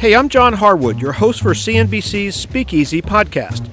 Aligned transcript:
Hey, 0.00 0.14
I'm 0.14 0.30
John 0.30 0.54
Harwood, 0.54 0.98
your 0.98 1.12
host 1.12 1.42
for 1.42 1.50
CNBC's 1.50 2.34
Speakeasy 2.34 3.02
podcast. 3.02 3.68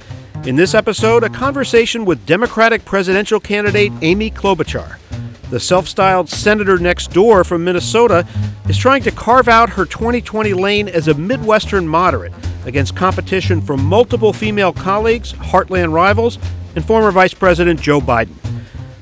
In 0.46 0.58
this 0.58 0.74
episode, 0.74 1.24
a 1.24 1.30
conversation 1.30 2.04
with 2.04 2.26
Democratic 2.26 2.84
presidential 2.84 3.40
candidate 3.40 3.94
Amy 4.02 4.30
Klobuchar. 4.30 4.98
The 5.52 5.60
self 5.62 5.88
styled 5.88 6.28
senator 6.28 6.80
next 6.80 7.14
door 7.14 7.46
from 7.46 7.64
Minnesota 7.64 8.28
is 8.68 8.78
trying 8.78 9.04
to 9.04 9.12
carve 9.12 9.48
out 9.48 9.70
her 9.70 9.86
2020 9.86 10.54
lane 10.54 10.90
as 10.90 11.08
a 11.08 11.14
Midwestern 11.14 11.88
moderate 11.88 12.34
against 12.66 12.94
competition 12.94 13.62
from 13.62 13.82
multiple 13.86 14.34
female 14.34 14.74
colleagues, 14.74 15.32
heartland 15.32 15.94
rivals, 15.94 16.40
and 16.76 16.84
former 16.84 17.12
Vice 17.12 17.34
President 17.34 17.80
Joe 17.80 18.02
Biden. 18.02 18.36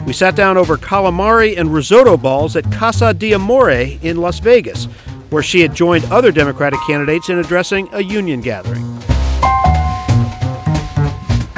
We 0.06 0.14
sat 0.14 0.36
down 0.36 0.58
over 0.58 0.78
calamari 0.78 1.58
and 1.58 1.74
risotto 1.74 2.18
balls 2.18 2.56
at 2.56 2.72
Casa 2.72 3.16
di 3.16 3.34
Amore 3.34 3.98
in 4.04 4.18
Las 4.18 4.38
Vegas, 4.38 4.88
where 5.30 5.44
she 5.44 5.62
had 5.62 5.74
joined 5.74 6.06
other 6.06 6.32
Democratic 6.32 6.80
candidates 6.88 7.30
in 7.30 7.40
addressing 7.40 7.90
a 7.94 8.02
union 8.02 8.42
gathering. 8.42 8.84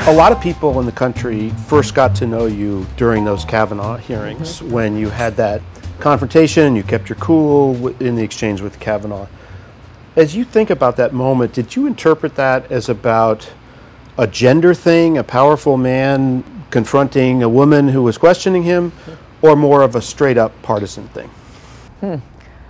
A 0.08 0.13
lot 0.13 0.31
of 0.31 0.39
people 0.39 0.80
in 0.80 0.85
the 0.85 0.91
country 0.91 1.49
first 1.67 1.94
got 1.94 2.16
to 2.16 2.27
know 2.27 2.45
you 2.45 2.85
during 2.95 3.25
those 3.25 3.44
Kavanaugh 3.44 3.98
hearings 3.98 4.59
mm-hmm. 4.59 4.72
when 4.72 4.98
you 4.98 5.09
had 5.09 5.35
that 5.35 5.61
confrontation, 5.99 6.75
you 6.75 6.84
kept 6.84 7.09
your 7.09 7.17
cool 7.17 7.88
in 8.02 8.16
the 8.16 8.23
exchange 8.23 8.61
with 8.61 8.80
Kavanaugh. 8.80 9.27
As 10.16 10.36
you 10.36 10.45
think 10.45 10.70
about 10.70 10.95
that 10.97 11.13
moment, 11.13 11.53
did 11.53 11.75
you 11.75 11.88
interpret 11.88 12.36
that 12.36 12.72
as 12.72 12.89
about 12.89 13.52
a 14.17 14.25
gender 14.27 14.73
thing, 14.73 15.17
a 15.17 15.23
powerful 15.23 15.77
man 15.77 16.44
confronting 16.72 17.44
a 17.44 17.49
woman 17.49 17.89
who 17.89 18.02
was 18.02 18.17
questioning 18.17 18.63
him, 18.63 18.91
or 19.41 19.55
more 19.55 19.81
of 19.81 19.95
a 19.95 20.02
straight 20.02 20.38
up 20.38 20.59
partisan 20.61 21.08
thing? 21.09 21.30
Hmm. 21.99 22.16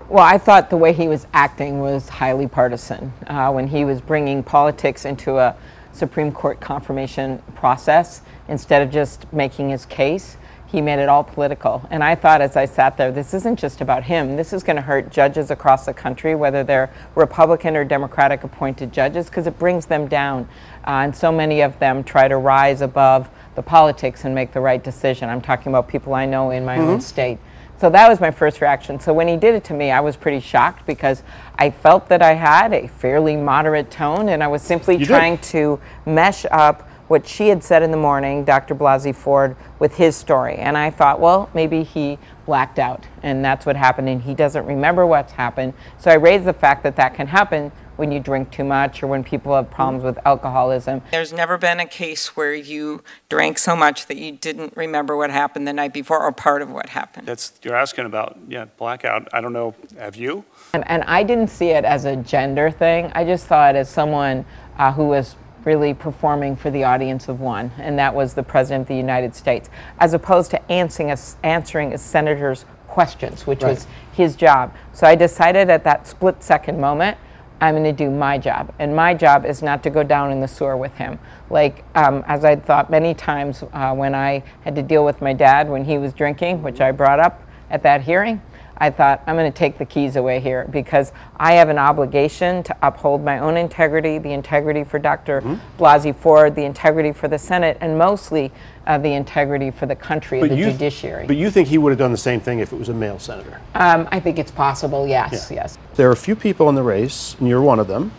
Well, 0.09 0.23
I 0.23 0.37
thought 0.37 0.69
the 0.69 0.77
way 0.77 0.93
he 0.93 1.09
was 1.09 1.27
acting 1.33 1.81
was 1.81 2.07
highly 2.07 2.47
partisan. 2.47 3.11
Uh, 3.27 3.51
when 3.51 3.67
he 3.67 3.83
was 3.83 3.99
bringing 3.99 4.41
politics 4.41 5.03
into 5.03 5.37
a 5.37 5.53
Supreme 5.91 6.31
Court 6.31 6.61
confirmation 6.61 7.43
process, 7.55 8.21
instead 8.47 8.81
of 8.81 8.89
just 8.89 9.31
making 9.33 9.69
his 9.69 9.85
case, 9.85 10.37
he 10.65 10.79
made 10.79 10.99
it 10.99 11.09
all 11.09 11.25
political. 11.25 11.85
And 11.89 12.05
I 12.05 12.15
thought 12.15 12.39
as 12.39 12.55
I 12.55 12.63
sat 12.63 12.95
there, 12.95 13.11
this 13.11 13.33
isn't 13.33 13.57
just 13.59 13.81
about 13.81 14.03
him. 14.03 14.37
This 14.37 14.53
is 14.53 14.63
going 14.63 14.77
to 14.77 14.81
hurt 14.81 15.09
judges 15.11 15.51
across 15.51 15.85
the 15.85 15.93
country, 15.93 16.35
whether 16.35 16.63
they're 16.63 16.89
Republican 17.15 17.75
or 17.75 17.83
Democratic 17.83 18.45
appointed 18.45 18.93
judges, 18.93 19.25
because 19.25 19.45
it 19.45 19.59
brings 19.59 19.87
them 19.87 20.07
down. 20.07 20.47
Uh, 20.85 21.03
and 21.03 21.13
so 21.13 21.33
many 21.33 21.59
of 21.59 21.77
them 21.79 22.01
try 22.01 22.29
to 22.29 22.37
rise 22.37 22.79
above 22.79 23.29
the 23.55 23.61
politics 23.61 24.23
and 24.23 24.33
make 24.33 24.53
the 24.53 24.61
right 24.61 24.83
decision. 24.83 25.27
I'm 25.27 25.41
talking 25.41 25.69
about 25.69 25.89
people 25.89 26.13
I 26.13 26.25
know 26.25 26.51
in 26.51 26.63
my 26.63 26.77
mm-hmm. 26.77 26.91
own 26.91 27.01
state. 27.01 27.39
So 27.79 27.91
that 27.91 28.09
was 28.09 28.19
my 28.19 28.31
first 28.31 28.59
reaction. 28.59 28.99
So 28.99 29.13
when 29.13 29.27
he 29.27 29.37
did 29.37 29.53
it 29.53 29.63
to 29.65 29.73
me, 29.73 29.91
I 29.91 29.99
was 29.99 30.15
pretty 30.15 30.39
shocked 30.39 30.85
because 30.87 31.21
I 31.55 31.69
felt 31.69 32.09
that 32.09 32.21
I 32.23 32.33
had 32.33 32.73
a 32.73 32.87
fairly 32.87 33.35
moderate 33.35 33.91
tone 33.91 34.29
and 34.29 34.43
I 34.43 34.47
was 34.47 34.63
simply 34.63 34.97
you 34.97 35.05
trying 35.05 35.35
did. 35.35 35.43
to 35.43 35.79
mesh 36.05 36.45
up 36.49 36.89
what 37.07 37.25
she 37.25 37.47
had 37.47 37.63
said 37.63 37.83
in 37.83 37.91
the 37.91 37.97
morning, 37.97 38.43
Dr. 38.43 38.75
Blasey 38.75 39.15
Ford, 39.15 39.55
with 39.79 39.95
his 39.95 40.15
story. 40.15 40.55
And 40.55 40.77
I 40.77 40.89
thought, 40.89 41.19
well, 41.19 41.49
maybe 41.53 41.83
he 41.83 42.17
blacked 42.45 42.79
out 42.79 43.05
and 43.23 43.45
that's 43.45 43.65
what 43.65 43.75
happened 43.75 44.09
and 44.09 44.21
he 44.21 44.33
doesn't 44.33 44.65
remember 44.65 45.05
what's 45.05 45.33
happened. 45.33 45.73
So 45.99 46.09
I 46.09 46.15
raised 46.15 46.45
the 46.45 46.53
fact 46.53 46.83
that 46.83 46.95
that 46.95 47.13
can 47.13 47.27
happen 47.27 47.71
when 47.97 48.11
you 48.11 48.19
drink 48.19 48.51
too 48.51 48.63
much 48.63 49.03
or 49.03 49.07
when 49.07 49.23
people 49.23 49.55
have 49.55 49.69
problems 49.69 50.03
with 50.03 50.17
alcoholism. 50.25 51.01
There's 51.11 51.33
never 51.33 51.57
been 51.57 51.79
a 51.79 51.85
case 51.85 52.35
where 52.35 52.53
you 52.53 53.03
drank 53.29 53.57
so 53.57 53.75
much 53.75 54.05
that 54.07 54.17
you 54.17 54.31
didn't 54.31 54.75
remember 54.75 55.17
what 55.17 55.29
happened 55.29 55.67
the 55.67 55.73
night 55.73 55.93
before 55.93 56.21
or 56.21 56.31
part 56.31 56.61
of 56.61 56.71
what 56.71 56.89
happened. 56.89 57.27
That's 57.27 57.53
you're 57.63 57.75
asking 57.75 58.05
about 58.05 58.37
yeah 58.47 58.65
blackout. 58.77 59.27
I 59.33 59.41
don't 59.41 59.53
know. 59.53 59.75
Have 59.97 60.15
you? 60.15 60.45
And, 60.73 60.87
and 60.87 61.03
I 61.03 61.23
didn't 61.23 61.49
see 61.49 61.69
it 61.69 61.85
as 61.85 62.05
a 62.05 62.15
gender 62.15 62.71
thing. 62.71 63.11
I 63.15 63.23
just 63.23 63.47
saw 63.47 63.69
it 63.69 63.75
as 63.75 63.89
someone 63.89 64.45
uh, 64.77 64.91
who 64.91 65.05
was 65.05 65.35
really 65.63 65.93
performing 65.93 66.55
for 66.55 66.71
the 66.71 66.83
audience 66.83 67.27
of 67.27 67.41
one, 67.41 67.71
and 67.77 67.99
that 67.99 68.15
was 68.15 68.33
the 68.33 68.43
President 68.43 68.83
of 68.83 68.87
the 68.87 68.95
United 68.95 69.35
States, 69.35 69.69
as 69.99 70.13
opposed 70.13 70.49
to 70.51 70.71
answering 70.71 71.11
a, 71.11 71.17
answering 71.43 71.93
a 71.93 71.97
senator's 71.97 72.63
questions, 72.87 73.45
which 73.45 73.61
right. 73.61 73.71
was 73.71 73.87
his 74.13 74.35
job. 74.35 74.73
So 74.93 75.05
I 75.05 75.15
decided 75.15 75.69
at 75.69 75.83
that 75.83 76.07
split 76.07 76.41
second 76.41 76.79
moment 76.79 77.17
I'm 77.59 77.73
going 77.73 77.83
to 77.83 77.91
do 77.91 78.09
my 78.09 78.37
job. 78.37 78.73
And 78.77 78.95
my 78.95 79.13
job 79.13 79.45
is 79.45 79.61
not 79.61 79.81
to 79.83 79.89
go 79.89 80.03
down 80.03 80.31
in 80.31 80.41
the 80.41 80.47
sewer 80.47 80.77
with 80.77 80.93
him. 80.95 81.19
Like, 81.49 81.83
um, 81.95 82.23
as 82.27 82.45
I 82.45 82.55
thought 82.55 82.89
many 82.89 83.13
times 83.13 83.63
uh, 83.73 83.93
when 83.95 84.13
I 84.13 84.43
had 84.61 84.75
to 84.75 84.83
deal 84.83 85.03
with 85.03 85.21
my 85.21 85.33
dad 85.33 85.69
when 85.69 85.85
he 85.85 85.97
was 85.97 86.13
drinking, 86.13 86.61
which 86.61 86.81
I 86.81 86.91
brought 86.91 87.19
up 87.19 87.41
at 87.69 87.83
that 87.83 88.01
hearing, 88.01 88.41
I 88.79 88.89
thought, 88.89 89.23
I'm 89.25 89.35
going 89.35 89.51
to 89.51 89.57
take 89.57 89.77
the 89.77 89.85
keys 89.85 90.15
away 90.15 90.39
here 90.39 90.67
because 90.69 91.11
I 91.37 91.53
have 91.53 91.69
an 91.69 91.77
obligation 91.77 92.63
to 92.63 92.77
uphold 92.83 93.23
my 93.23 93.39
own 93.39 93.57
integrity, 93.57 94.19
the 94.19 94.31
integrity 94.31 94.83
for 94.83 94.99
doctor 94.99 95.41
mm-hmm. 95.41 95.83
Blasey 95.83 96.15
Ford, 96.15 96.55
the 96.55 96.63
integrity 96.63 97.11
for 97.11 97.27
the 97.27 97.39
Senate, 97.39 97.77
and 97.81 97.97
mostly 97.97 98.51
uh, 98.85 98.97
the 98.97 99.13
integrity 99.13 99.71
for 99.71 99.85
the 99.85 99.95
country, 99.95 100.39
but 100.39 100.49
the 100.49 100.55
you, 100.55 100.71
judiciary. 100.71 101.25
But 101.25 101.37
you 101.37 101.49
think 101.49 101.67
he 101.67 101.77
would 101.77 101.89
have 101.89 101.99
done 101.99 102.11
the 102.11 102.17
same 102.17 102.39
thing 102.39 102.59
if 102.59 102.71
it 102.71 102.77
was 102.77 102.89
a 102.89 102.93
male 102.93 103.19
senator? 103.19 103.59
Um, 103.75 104.07
I 104.11 104.19
think 104.19 104.39
it's 104.39 104.51
possible, 104.51 105.07
yes, 105.07 105.49
yeah. 105.49 105.57
yes. 105.57 105.77
There 105.95 106.07
are 106.09 106.13
a 106.13 106.17
few 106.17 106.35
people 106.35 106.69
in 106.69 106.75
the 106.75 106.83
race, 106.83 107.35
and 107.39 107.47
you're 107.47 107.61
one 107.61 107.79
of 107.79 107.87
them, 107.87 108.11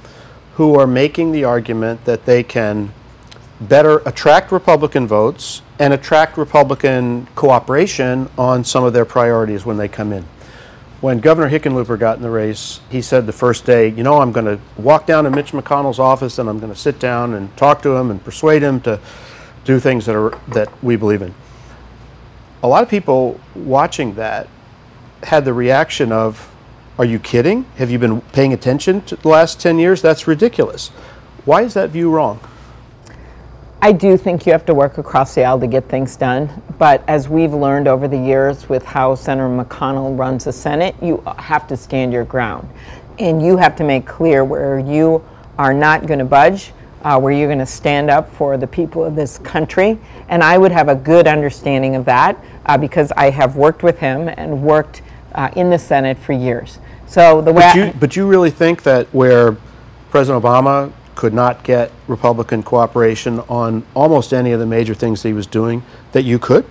who 0.54 0.78
are 0.78 0.86
making 0.86 1.30
the 1.32 1.44
argument 1.44 2.04
that 2.04 2.26
they 2.26 2.42
can 2.42 2.92
better 3.60 3.98
attract 4.06 4.52
Republican 4.52 5.06
votes 5.06 5.62
and 5.78 5.92
attract 5.92 6.36
Republican 6.36 7.26
cooperation 7.34 8.28
on 8.36 8.64
some 8.64 8.84
of 8.84 8.92
their 8.92 9.04
priorities 9.04 9.64
when 9.64 9.76
they 9.76 9.88
come 9.88 10.12
in. 10.12 10.24
When 11.00 11.20
Governor 11.20 11.48
Hickenlooper 11.48 11.96
got 11.96 12.16
in 12.16 12.22
the 12.22 12.30
race, 12.30 12.80
he 12.90 13.02
said 13.02 13.26
the 13.26 13.32
first 13.32 13.64
day, 13.64 13.88
you 13.88 14.02
know, 14.02 14.20
I'm 14.20 14.32
going 14.32 14.46
to 14.46 14.58
walk 14.76 15.06
down 15.06 15.24
to 15.24 15.30
Mitch 15.30 15.52
McConnell's 15.52 16.00
office 16.00 16.40
and 16.40 16.48
I'm 16.48 16.58
going 16.58 16.72
to 16.72 16.78
sit 16.78 16.98
down 16.98 17.34
and 17.34 17.56
talk 17.56 17.82
to 17.82 17.94
him 17.94 18.10
and 18.10 18.22
persuade 18.24 18.62
him 18.62 18.80
to 18.80 18.98
do 19.64 19.78
things 19.78 20.06
that 20.06 20.16
are 20.16 20.36
that 20.48 20.70
we 20.82 20.96
believe 20.96 21.22
in. 21.22 21.34
A 22.64 22.68
lot 22.68 22.82
of 22.82 22.88
people 22.88 23.38
watching 23.54 24.14
that 24.14 24.48
had 25.22 25.44
the 25.44 25.52
reaction 25.52 26.10
of, 26.10 26.50
"Are 26.98 27.04
you 27.04 27.20
kidding? 27.20 27.66
Have 27.76 27.92
you 27.92 28.00
been 28.00 28.20
paying 28.32 28.52
attention 28.52 29.02
to 29.02 29.14
the 29.14 29.28
last 29.28 29.60
10 29.60 29.78
years? 29.78 30.02
That's 30.02 30.26
ridiculous." 30.26 30.88
Why 31.44 31.62
is 31.62 31.74
that 31.74 31.90
view 31.90 32.10
wrong? 32.10 32.40
I 33.80 33.92
do 33.92 34.16
think 34.16 34.44
you 34.44 34.50
have 34.50 34.66
to 34.66 34.74
work 34.74 34.98
across 34.98 35.36
the 35.36 35.44
aisle 35.44 35.60
to 35.60 35.68
get 35.68 35.88
things 35.88 36.16
done. 36.16 36.62
But 36.78 37.04
as 37.08 37.28
we've 37.28 37.54
learned 37.54 37.86
over 37.86 38.08
the 38.08 38.18
years 38.18 38.68
with 38.68 38.84
how 38.84 39.14
Senator 39.14 39.48
McConnell 39.48 40.18
runs 40.18 40.44
the 40.44 40.52
Senate, 40.52 40.96
you 41.00 41.22
have 41.38 41.68
to 41.68 41.76
stand 41.76 42.12
your 42.12 42.24
ground. 42.24 42.68
And 43.20 43.40
you 43.40 43.56
have 43.56 43.76
to 43.76 43.84
make 43.84 44.04
clear 44.04 44.44
where 44.44 44.80
you 44.80 45.24
are 45.58 45.72
not 45.72 46.06
going 46.06 46.18
to 46.18 46.24
budge, 46.24 46.72
uh, 47.02 47.20
where 47.20 47.32
you're 47.32 47.46
going 47.46 47.60
to 47.60 47.66
stand 47.66 48.10
up 48.10 48.32
for 48.34 48.56
the 48.56 48.66
people 48.66 49.04
of 49.04 49.14
this 49.14 49.38
country. 49.38 49.96
And 50.28 50.42
I 50.42 50.58
would 50.58 50.72
have 50.72 50.88
a 50.88 50.96
good 50.96 51.28
understanding 51.28 51.94
of 51.94 52.04
that 52.06 52.36
uh, 52.66 52.76
because 52.76 53.12
I 53.12 53.30
have 53.30 53.54
worked 53.54 53.84
with 53.84 54.00
him 54.00 54.28
and 54.28 54.60
worked 54.60 55.02
uh, 55.36 55.50
in 55.54 55.70
the 55.70 55.78
Senate 55.78 56.18
for 56.18 56.32
years. 56.32 56.80
So 57.06 57.40
the 57.40 57.52
way 57.52 57.62
but 57.62 57.76
you, 57.76 57.92
but 58.00 58.16
you 58.16 58.26
really 58.26 58.50
think 58.50 58.82
that 58.82 59.06
where 59.14 59.56
President 60.10 60.42
Obama 60.42 60.92
could 61.18 61.34
not 61.34 61.64
get 61.64 61.90
Republican 62.06 62.62
cooperation 62.62 63.40
on 63.48 63.84
almost 63.92 64.32
any 64.32 64.52
of 64.52 64.60
the 64.60 64.66
major 64.66 64.94
things 64.94 65.20
he 65.24 65.32
was 65.32 65.48
doing 65.48 65.82
that 66.12 66.22
you 66.22 66.38
could? 66.38 66.64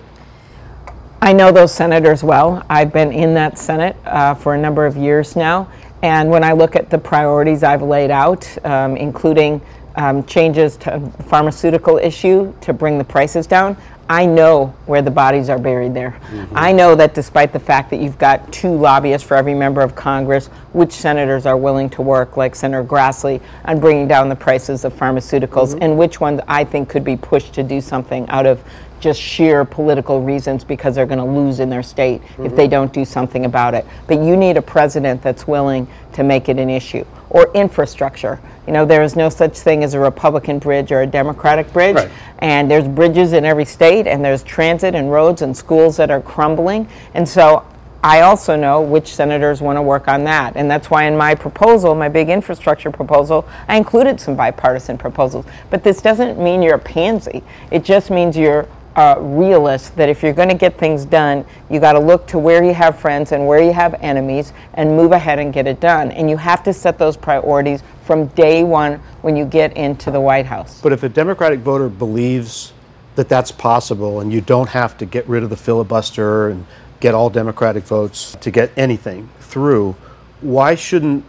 I 1.20 1.34
know 1.34 1.52
those 1.52 1.74
senators 1.74 2.24
well. 2.24 2.64
I've 2.70 2.90
been 2.90 3.12
in 3.12 3.34
that 3.34 3.58
Senate 3.58 3.94
uh, 4.06 4.34
for 4.34 4.54
a 4.54 4.58
number 4.58 4.86
of 4.86 4.96
years 4.96 5.36
now. 5.36 5.70
And 6.02 6.30
when 6.30 6.42
I 6.44 6.52
look 6.52 6.76
at 6.76 6.88
the 6.88 6.96
priorities 6.96 7.62
I've 7.62 7.82
laid 7.82 8.10
out, 8.10 8.48
um, 8.64 8.96
including 8.96 9.60
um, 9.96 10.24
changes 10.24 10.78
to 10.78 10.98
pharmaceutical 11.26 11.98
issue 11.98 12.54
to 12.62 12.72
bring 12.72 12.96
the 12.96 13.04
prices 13.04 13.46
down, 13.46 13.76
I 14.10 14.24
know 14.24 14.74
where 14.86 15.02
the 15.02 15.10
bodies 15.10 15.50
are 15.50 15.58
buried 15.58 15.92
there. 15.92 16.18
Mm-hmm. 16.30 16.56
I 16.56 16.72
know 16.72 16.94
that 16.94 17.14
despite 17.14 17.52
the 17.52 17.60
fact 17.60 17.90
that 17.90 18.00
you've 18.00 18.18
got 18.18 18.50
two 18.52 18.74
lobbyists 18.74 19.26
for 19.26 19.36
every 19.36 19.52
member 19.52 19.82
of 19.82 19.94
Congress, 19.94 20.46
which 20.72 20.92
senators 20.92 21.44
are 21.44 21.58
willing 21.58 21.90
to 21.90 22.02
work, 22.02 22.36
like 22.36 22.54
Senator 22.54 22.84
Grassley, 22.84 23.42
on 23.66 23.80
bringing 23.80 24.08
down 24.08 24.30
the 24.30 24.36
prices 24.36 24.86
of 24.86 24.94
pharmaceuticals, 24.94 25.74
mm-hmm. 25.74 25.82
and 25.82 25.98
which 25.98 26.20
ones 26.20 26.40
I 26.48 26.64
think 26.64 26.88
could 26.88 27.04
be 27.04 27.16
pushed 27.16 27.52
to 27.54 27.62
do 27.62 27.82
something 27.82 28.26
out 28.30 28.46
of 28.46 28.62
just 28.98 29.20
sheer 29.20 29.64
political 29.64 30.22
reasons 30.22 30.64
because 30.64 30.94
they're 30.94 31.06
going 31.06 31.18
to 31.18 31.24
lose 31.24 31.60
in 31.60 31.68
their 31.68 31.82
state 31.82 32.22
mm-hmm. 32.22 32.46
if 32.46 32.56
they 32.56 32.64
mm-hmm. 32.64 32.70
don't 32.70 32.92
do 32.92 33.04
something 33.04 33.44
about 33.44 33.74
it. 33.74 33.86
But 34.06 34.22
you 34.22 34.36
need 34.36 34.56
a 34.56 34.62
president 34.62 35.22
that's 35.22 35.46
willing 35.46 35.86
to 36.14 36.24
make 36.24 36.48
it 36.48 36.58
an 36.58 36.70
issue. 36.70 37.04
Or 37.30 37.50
infrastructure. 37.52 38.40
You 38.66 38.72
know, 38.72 38.84
there 38.84 39.02
is 39.02 39.16
no 39.16 39.28
such 39.28 39.58
thing 39.58 39.84
as 39.84 39.94
a 39.94 40.00
Republican 40.00 40.58
bridge 40.58 40.92
or 40.92 41.02
a 41.02 41.06
Democratic 41.06 41.72
bridge. 41.72 41.96
Right. 41.96 42.10
And 42.38 42.70
there's 42.70 42.86
bridges 42.86 43.32
in 43.32 43.44
every 43.44 43.64
state, 43.64 44.06
and 44.06 44.24
there's 44.24 44.42
transit 44.42 44.94
and 44.94 45.10
roads 45.10 45.42
and 45.42 45.56
schools 45.56 45.96
that 45.96 46.10
are 46.10 46.20
crumbling. 46.20 46.88
And 47.14 47.28
so 47.28 47.64
I 48.02 48.20
also 48.20 48.54
know 48.54 48.80
which 48.80 49.12
senators 49.12 49.60
want 49.60 49.76
to 49.76 49.82
work 49.82 50.06
on 50.06 50.22
that. 50.24 50.56
And 50.56 50.70
that's 50.70 50.88
why 50.88 51.04
in 51.04 51.16
my 51.16 51.34
proposal, 51.34 51.94
my 51.94 52.08
big 52.08 52.28
infrastructure 52.28 52.90
proposal, 52.90 53.46
I 53.66 53.76
included 53.76 54.20
some 54.20 54.36
bipartisan 54.36 54.96
proposals. 54.98 55.46
But 55.68 55.82
this 55.82 56.00
doesn't 56.00 56.38
mean 56.38 56.62
you're 56.62 56.76
a 56.76 56.78
pansy. 56.78 57.42
It 57.72 57.84
just 57.84 58.10
means 58.10 58.36
you're 58.36 58.68
a 58.98 59.16
realist 59.20 59.94
that 59.94 60.08
if 60.08 60.24
you're 60.24 60.32
going 60.32 60.48
to 60.48 60.56
get 60.56 60.76
things 60.76 61.04
done, 61.04 61.44
you 61.70 61.78
got 61.78 61.92
to 61.92 62.00
look 62.00 62.26
to 62.26 62.36
where 62.36 62.64
you 62.64 62.74
have 62.74 62.98
friends 62.98 63.30
and 63.30 63.46
where 63.46 63.62
you 63.62 63.72
have 63.72 63.94
enemies 64.02 64.52
and 64.74 64.96
move 64.96 65.12
ahead 65.12 65.38
and 65.38 65.54
get 65.54 65.68
it 65.68 65.78
done. 65.78 66.10
And 66.10 66.28
you 66.28 66.36
have 66.36 66.64
to 66.64 66.72
set 66.72 66.98
those 66.98 67.16
priorities 67.16 67.84
from 68.02 68.26
day 68.28 68.64
one 68.64 68.94
when 69.22 69.36
you 69.36 69.44
get 69.44 69.76
into 69.76 70.10
the 70.10 70.20
White 70.20 70.46
House. 70.46 70.80
But 70.80 70.92
if 70.92 71.04
a 71.04 71.08
Democratic 71.08 71.60
voter 71.60 71.88
believes 71.88 72.72
that 73.14 73.28
that's 73.28 73.52
possible 73.52 74.18
and 74.18 74.32
you 74.32 74.40
don't 74.40 74.70
have 74.70 74.98
to 74.98 75.06
get 75.06 75.28
rid 75.28 75.44
of 75.44 75.50
the 75.50 75.56
filibuster 75.56 76.48
and 76.48 76.66
get 76.98 77.14
all 77.14 77.30
Democratic 77.30 77.84
votes 77.84 78.36
to 78.40 78.50
get 78.50 78.72
anything 78.76 79.28
through, 79.38 79.94
why 80.40 80.74
shouldn't 80.74 81.24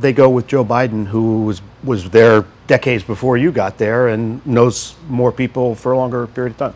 they 0.00 0.12
go 0.12 0.28
with 0.28 0.48
Joe 0.48 0.64
Biden, 0.64 1.06
who 1.06 1.44
was, 1.44 1.62
was 1.84 2.10
there 2.10 2.44
decades 2.66 3.04
before 3.04 3.36
you 3.36 3.52
got 3.52 3.78
there 3.78 4.08
and 4.08 4.44
knows 4.44 4.96
more 5.08 5.30
people 5.30 5.76
for 5.76 5.92
a 5.92 5.96
longer 5.96 6.26
period 6.26 6.52
of 6.52 6.58
time? 6.58 6.74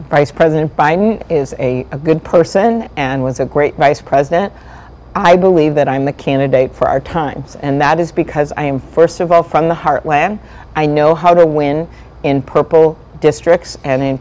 Vice 0.00 0.30
President 0.30 0.76
Biden 0.76 1.28
is 1.30 1.54
a, 1.58 1.86
a 1.90 1.98
good 1.98 2.22
person 2.22 2.88
and 2.96 3.22
was 3.22 3.40
a 3.40 3.46
great 3.46 3.74
vice 3.76 4.02
president. 4.02 4.52
I 5.14 5.36
believe 5.36 5.74
that 5.74 5.88
I'm 5.88 6.04
the 6.04 6.12
candidate 6.12 6.74
for 6.74 6.86
our 6.86 7.00
times, 7.00 7.56
and 7.56 7.80
that 7.80 7.98
is 7.98 8.12
because 8.12 8.52
I 8.56 8.64
am, 8.64 8.78
first 8.78 9.20
of 9.20 9.32
all, 9.32 9.42
from 9.42 9.68
the 9.68 9.74
heartland. 9.74 10.38
I 10.76 10.84
know 10.84 11.14
how 11.14 11.32
to 11.32 11.46
win 11.46 11.88
in 12.22 12.42
purple 12.42 12.98
districts 13.20 13.78
and 13.82 14.02
in 14.02 14.20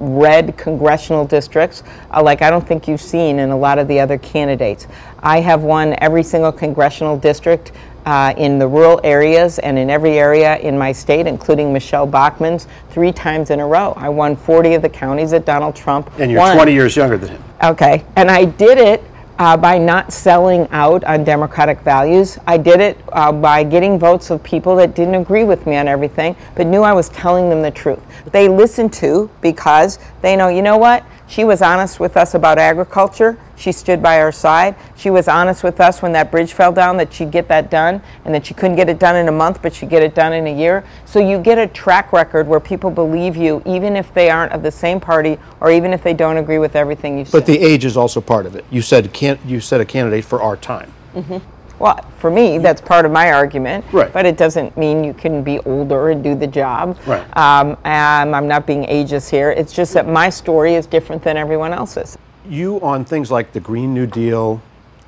red 0.00 0.56
congressional 0.56 1.24
districts, 1.24 1.84
uh, 2.10 2.20
like 2.20 2.42
I 2.42 2.50
don't 2.50 2.66
think 2.66 2.88
you've 2.88 3.00
seen 3.00 3.38
in 3.38 3.50
a 3.50 3.56
lot 3.56 3.78
of 3.78 3.86
the 3.86 4.00
other 4.00 4.18
candidates. 4.18 4.88
I 5.20 5.40
have 5.40 5.62
won 5.62 5.94
every 5.98 6.24
single 6.24 6.50
congressional 6.52 7.16
district 7.16 7.70
uh, 8.06 8.34
in 8.36 8.58
the 8.58 8.66
rural 8.66 9.00
areas 9.04 9.58
and 9.60 9.78
in 9.78 9.90
every 9.90 10.18
area 10.18 10.58
in 10.58 10.76
my 10.76 10.92
state, 10.92 11.26
including 11.26 11.72
Michele 11.72 12.06
Bachmann's, 12.06 12.66
three 12.90 13.12
times 13.12 13.50
in 13.50 13.60
a 13.60 13.66
row. 13.66 13.94
I 13.96 14.08
won 14.08 14.36
40 14.36 14.74
of 14.74 14.82
the 14.82 14.88
counties 14.88 15.30
that 15.30 15.44
Donald 15.44 15.74
Trump 15.74 16.10
And 16.18 16.30
you're 16.30 16.40
won. 16.40 16.56
20 16.56 16.72
years 16.72 16.96
younger 16.96 17.16
than 17.16 17.30
him. 17.30 17.44
Okay, 17.62 18.04
and 18.16 18.30
I 18.30 18.44
did 18.44 18.78
it 18.78 19.02
uh, 19.38 19.56
by 19.56 19.78
not 19.78 20.12
selling 20.12 20.68
out 20.70 21.02
on 21.04 21.24
democratic 21.24 21.80
values. 21.80 22.38
I 22.46 22.56
did 22.56 22.80
it 22.80 22.98
uh, 23.12 23.32
by 23.32 23.64
getting 23.64 23.98
votes 23.98 24.30
of 24.30 24.42
people 24.42 24.76
that 24.76 24.94
didn't 24.94 25.16
agree 25.16 25.44
with 25.44 25.66
me 25.66 25.76
on 25.76 25.88
everything, 25.88 26.36
but 26.54 26.66
knew 26.66 26.82
I 26.82 26.92
was 26.92 27.08
telling 27.08 27.48
them 27.48 27.62
the 27.62 27.70
truth. 27.70 28.00
They 28.30 28.48
listened 28.48 28.92
to 28.94 29.30
because 29.40 29.98
they 30.22 30.36
know, 30.36 30.48
you 30.48 30.62
know 30.62 30.76
what? 30.76 31.04
She 31.34 31.42
was 31.42 31.62
honest 31.62 31.98
with 31.98 32.16
us 32.16 32.34
about 32.34 32.58
agriculture. 32.58 33.36
She 33.56 33.72
stood 33.72 34.00
by 34.00 34.20
our 34.20 34.30
side. 34.30 34.76
She 34.94 35.10
was 35.10 35.26
honest 35.26 35.64
with 35.64 35.80
us 35.80 36.00
when 36.00 36.12
that 36.12 36.30
bridge 36.30 36.52
fell 36.52 36.70
down 36.70 36.96
that 36.98 37.12
she'd 37.12 37.32
get 37.32 37.48
that 37.48 37.72
done 37.72 38.02
and 38.24 38.32
that 38.32 38.46
she 38.46 38.54
couldn't 38.54 38.76
get 38.76 38.88
it 38.88 39.00
done 39.00 39.16
in 39.16 39.26
a 39.26 39.32
month, 39.32 39.60
but 39.60 39.74
she'd 39.74 39.88
get 39.88 40.04
it 40.04 40.14
done 40.14 40.32
in 40.32 40.46
a 40.46 40.56
year. 40.56 40.84
So 41.06 41.18
you 41.18 41.40
get 41.40 41.58
a 41.58 41.66
track 41.66 42.12
record 42.12 42.46
where 42.46 42.60
people 42.60 42.88
believe 42.88 43.34
you, 43.34 43.64
even 43.66 43.96
if 43.96 44.14
they 44.14 44.30
aren't 44.30 44.52
of 44.52 44.62
the 44.62 44.70
same 44.70 45.00
party 45.00 45.36
or 45.58 45.72
even 45.72 45.92
if 45.92 46.04
they 46.04 46.14
don't 46.14 46.36
agree 46.36 46.58
with 46.58 46.76
everything 46.76 47.18
But 47.24 47.28
said. 47.30 47.46
the 47.46 47.58
age 47.58 47.84
is 47.84 47.96
also 47.96 48.20
part 48.20 48.46
of 48.46 48.54
it. 48.54 48.64
You 48.70 48.80
said 48.80 49.12
can 49.12 49.36
you 49.44 49.58
said 49.58 49.80
a 49.80 49.84
candidate 49.84 50.24
for 50.24 50.40
our 50.40 50.56
time. 50.56 50.92
Mm-hmm. 51.16 51.38
Well, 51.84 52.02
for 52.16 52.30
me, 52.30 52.56
that's 52.56 52.80
part 52.80 53.04
of 53.04 53.12
my 53.12 53.30
argument. 53.30 53.84
Right. 53.92 54.10
But 54.10 54.24
it 54.24 54.38
doesn't 54.38 54.74
mean 54.74 55.04
you 55.04 55.12
can 55.12 55.44
be 55.44 55.58
older 55.66 56.08
and 56.08 56.24
do 56.24 56.34
the 56.34 56.46
job. 56.46 56.96
Right. 57.06 57.20
Um, 57.36 57.76
and 57.84 58.34
I'm 58.34 58.48
not 58.48 58.66
being 58.66 58.86
ageist 58.86 59.28
here. 59.28 59.50
It's 59.50 59.70
just 59.70 59.92
that 59.92 60.08
my 60.08 60.30
story 60.30 60.76
is 60.76 60.86
different 60.86 61.22
than 61.22 61.36
everyone 61.36 61.74
else's. 61.74 62.16
You 62.48 62.80
on 62.80 63.04
things 63.04 63.30
like 63.30 63.52
the 63.52 63.60
Green 63.60 63.92
New 63.92 64.06
Deal, 64.06 64.62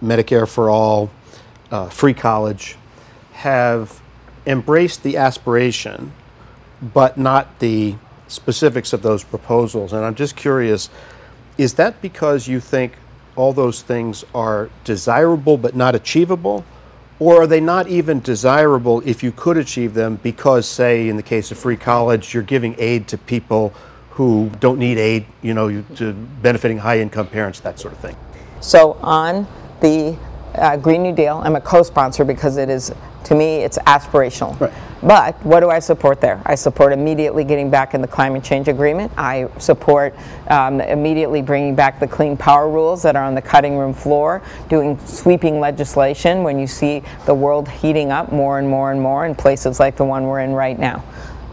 Medicare 0.05 0.47
for 0.47 0.69
all, 0.69 1.11
uh, 1.71 1.89
free 1.89 2.13
college, 2.13 2.77
have 3.33 4.03
embraced 4.47 5.03
the 5.03 5.17
aspiration, 5.17 6.13
but 6.93 7.17
not 7.17 7.59
the 7.59 7.95
specifics 8.29 8.93
of 8.93 9.01
those 9.01 9.25
proposals. 9.25 9.95
And 9.95 10.05
I'm 10.05 10.15
just 10.15 10.37
curious, 10.37 10.91
is 11.57 11.73
that 11.75 12.03
because 12.03 12.47
you 12.47 12.61
think 12.61 12.93
all 13.37 13.53
those 13.53 13.83
things 13.83 14.25
are 14.35 14.71
desirable 14.85 15.57
but 15.57 15.77
not 15.77 15.95
achievable? 15.95 16.65
Or 17.19 17.43
are 17.43 17.47
they 17.47 17.61
not 17.61 17.89
even 17.89 18.21
desirable 18.21 19.03
if 19.07 19.23
you 19.23 19.33
could 19.33 19.57
achieve 19.57 19.95
them 19.95 20.17
because, 20.23 20.69
say, 20.69 21.09
in 21.09 21.17
the 21.17 21.23
case 21.23 21.51
of 21.51 21.59
free 21.59 21.77
college, 21.77 22.35
you're 22.35 22.43
giving 22.43 22.75
aid 22.79 23.09
to 23.09 23.19
people 23.19 23.73
who 24.11 24.51
don't 24.61 24.79
need 24.79 24.99
aid, 24.99 25.27
you 25.43 25.55
know, 25.55 25.83
to 25.97 26.13
benefiting 26.13 26.79
high 26.79 27.01
income 27.01 27.27
parents, 27.27 27.61
that 27.61 27.79
sort 27.79 27.95
of 27.95 28.01
thing? 28.01 28.17
So 28.61 28.95
on 29.03 29.47
the 29.81 30.19
uh, 30.55 30.77
Green 30.77 31.03
New 31.03 31.15
Deal, 31.15 31.41
I'm 31.45 31.57
a 31.57 31.61
co-sponsor 31.61 32.25
because 32.25 32.57
it 32.57 32.69
is, 32.69 32.93
to 33.25 33.35
me, 33.35 33.57
it's 33.57 33.79
aspirational. 33.79 34.59
Right. 34.61 34.73
But 35.03 35.37
what 35.45 35.61
do 35.61 35.69
I 35.69 35.79
support 35.79 36.21
there? 36.21 36.41
I 36.47 36.55
support 36.55 36.93
immediately 36.93 37.45
getting 37.45 37.71
back 37.71 37.95
in 37.95 38.01
the 38.01 38.09
climate 38.09 38.43
change 38.43 38.67
agreement. 38.69 39.13
I 39.17 39.49
support 39.59 40.15
um, 40.49 40.81
immediately 40.81 41.43
bringing 41.43 41.75
back 41.75 42.01
the 42.01 42.07
clean 42.07 42.37
power 42.37 42.71
rules 42.71 43.03
that 43.03 43.15
are 43.15 43.25
on 43.25 43.35
the 43.35 43.43
cutting 43.43 43.77
room 43.77 43.93
floor, 43.93 44.43
doing 44.69 44.99
sweeping 45.07 45.61
legislation 45.61 46.43
when 46.43 46.59
you 46.59 46.67
see 46.67 47.03
the 47.27 47.35
world 47.35 47.69
heating 47.69 48.11
up 48.11 48.33
more 48.33 48.59
and 48.59 48.69
more 48.69 48.91
and 48.91 49.01
more 49.01 49.27
in 49.27 49.35
places 49.35 49.79
like 49.79 49.97
the 49.97 50.05
one 50.05 50.25
we're 50.25 50.41
in 50.41 50.53
right 50.53 50.79
now. 50.79 51.05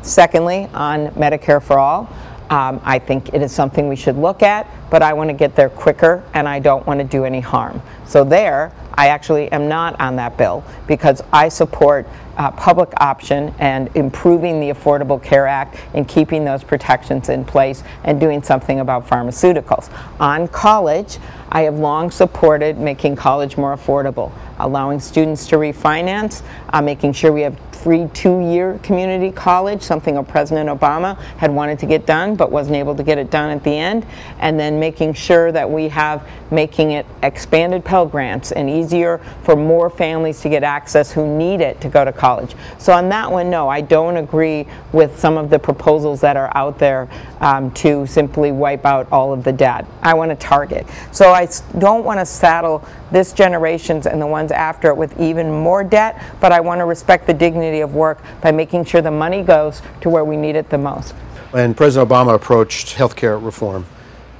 Secondly, 0.03 0.69
on 0.73 1.07
Medicare 1.09 1.61
for 1.61 1.79
All, 1.79 2.09
um, 2.53 2.79
I 2.83 2.99
think 2.99 3.33
it 3.33 3.41
is 3.41 3.51
something 3.51 3.89
we 3.89 3.95
should 3.95 4.15
look 4.15 4.43
at, 4.43 4.67
but 4.91 5.01
I 5.01 5.13
want 5.13 5.31
to 5.31 5.33
get 5.33 5.55
there 5.55 5.69
quicker 5.69 6.23
and 6.35 6.47
I 6.47 6.59
don't 6.59 6.85
want 6.85 6.99
to 6.99 7.03
do 7.03 7.25
any 7.25 7.39
harm. 7.39 7.81
So, 8.05 8.23
there, 8.23 8.71
I 8.93 9.07
actually 9.07 9.51
am 9.51 9.67
not 9.67 9.99
on 9.99 10.17
that 10.17 10.37
bill 10.37 10.63
because 10.85 11.23
I 11.33 11.49
support 11.49 12.05
uh, 12.37 12.51
public 12.51 12.89
option 12.97 13.55
and 13.57 13.89
improving 13.95 14.59
the 14.59 14.69
Affordable 14.69 15.21
Care 15.21 15.47
Act 15.47 15.77
and 15.95 16.07
keeping 16.07 16.45
those 16.45 16.63
protections 16.63 17.29
in 17.29 17.43
place 17.43 17.83
and 18.03 18.19
doing 18.19 18.43
something 18.43 18.81
about 18.81 19.07
pharmaceuticals. 19.07 19.91
On 20.19 20.47
college, 20.47 21.17
I 21.49 21.63
have 21.63 21.79
long 21.79 22.11
supported 22.11 22.77
making 22.77 23.15
college 23.15 23.57
more 23.57 23.75
affordable, 23.75 24.31
allowing 24.59 24.99
students 24.99 25.47
to 25.47 25.55
refinance, 25.55 26.43
uh, 26.69 26.83
making 26.83 27.13
sure 27.13 27.31
we 27.31 27.41
have 27.41 27.57
free 27.83 28.07
two-year 28.13 28.79
community 28.81 29.29
college, 29.31 29.81
something 29.81 30.23
President 30.23 30.69
Obama 30.69 31.19
had 31.37 31.51
wanted 31.51 31.77
to 31.79 31.85
get 31.85 32.05
done 32.05 32.35
but 32.35 32.49
wasn't 32.49 32.75
able 32.75 32.95
to 32.95 33.03
get 33.03 33.17
it 33.17 33.29
done 33.29 33.49
at 33.49 33.63
the 33.63 33.77
end, 33.77 34.05
and 34.39 34.57
then 34.57 34.79
making 34.79 35.13
sure 35.13 35.51
that 35.51 35.69
we 35.69 35.89
have 35.89 36.25
making 36.49 36.91
it 36.91 37.05
expanded 37.23 37.83
Pell 37.83 38.05
Grants 38.05 38.51
and 38.51 38.69
easier 38.69 39.17
for 39.43 39.55
more 39.55 39.89
families 39.89 40.39
to 40.41 40.49
get 40.49 40.63
access 40.63 41.11
who 41.11 41.37
need 41.37 41.61
it 41.61 41.81
to 41.81 41.89
go 41.89 42.05
to 42.05 42.13
college. 42.13 42.55
So 42.77 42.93
on 42.93 43.09
that 43.09 43.29
one, 43.29 43.49
no, 43.49 43.67
I 43.67 43.81
don't 43.81 44.17
agree 44.17 44.67
with 44.91 45.19
some 45.19 45.37
of 45.37 45.49
the 45.49 45.59
proposals 45.59 46.21
that 46.21 46.37
are 46.37 46.55
out 46.55 46.77
there 46.77 47.09
um, 47.41 47.71
to 47.71 48.05
simply 48.05 48.51
wipe 48.51 48.85
out 48.85 49.11
all 49.11 49.33
of 49.33 49.43
the 49.43 49.51
debt. 49.51 49.85
I 50.01 50.13
want 50.13 50.29
to 50.29 50.35
target. 50.35 50.85
So 51.11 51.31
I 51.31 51.47
don't 51.79 52.05
want 52.05 52.19
to 52.19 52.25
saddle 52.25 52.87
this 53.11 53.33
generation's 53.33 54.05
and 54.05 54.21
the 54.21 54.27
ones 54.27 54.51
after 54.51 54.89
it 54.89 54.97
with 54.97 55.19
even 55.19 55.51
more 55.51 55.83
debt, 55.83 56.23
but 56.39 56.51
I 56.51 56.59
want 56.59 56.79
to 56.79 56.85
respect 56.85 57.27
the 57.27 57.33
dignity 57.33 57.72
of 57.81 57.93
work 57.93 58.21
by 58.41 58.51
making 58.51 58.85
sure 58.85 59.01
the 59.01 59.11
money 59.11 59.41
goes 59.41 59.81
to 60.01 60.09
where 60.09 60.25
we 60.25 60.37
need 60.37 60.55
it 60.55 60.69
the 60.69 60.77
most. 60.77 61.13
When 61.51 61.73
President 61.73 62.09
Obama 62.09 62.33
approached 62.33 62.95
healthcare 62.95 63.43
reform, 63.43 63.85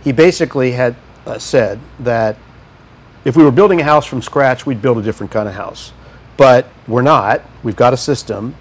he 0.03 0.11
basically 0.11 0.71
had 0.71 0.95
uh, 1.25 1.37
said 1.37 1.79
that 1.99 2.37
if 3.25 3.37
we 3.37 3.43
were 3.43 3.51
building 3.51 3.79
a 3.79 3.83
house 3.83 4.05
from 4.05 4.21
scratch, 4.21 4.65
we'd 4.65 4.81
build 4.81 4.97
a 4.97 5.01
different 5.01 5.31
kind 5.31 5.47
of 5.47 5.55
house. 5.55 5.93
But 6.35 6.67
we're 6.87 7.03
not. 7.03 7.41
We've 7.61 7.75
got 7.75 7.93
a 7.93 7.97
system. 7.97 8.55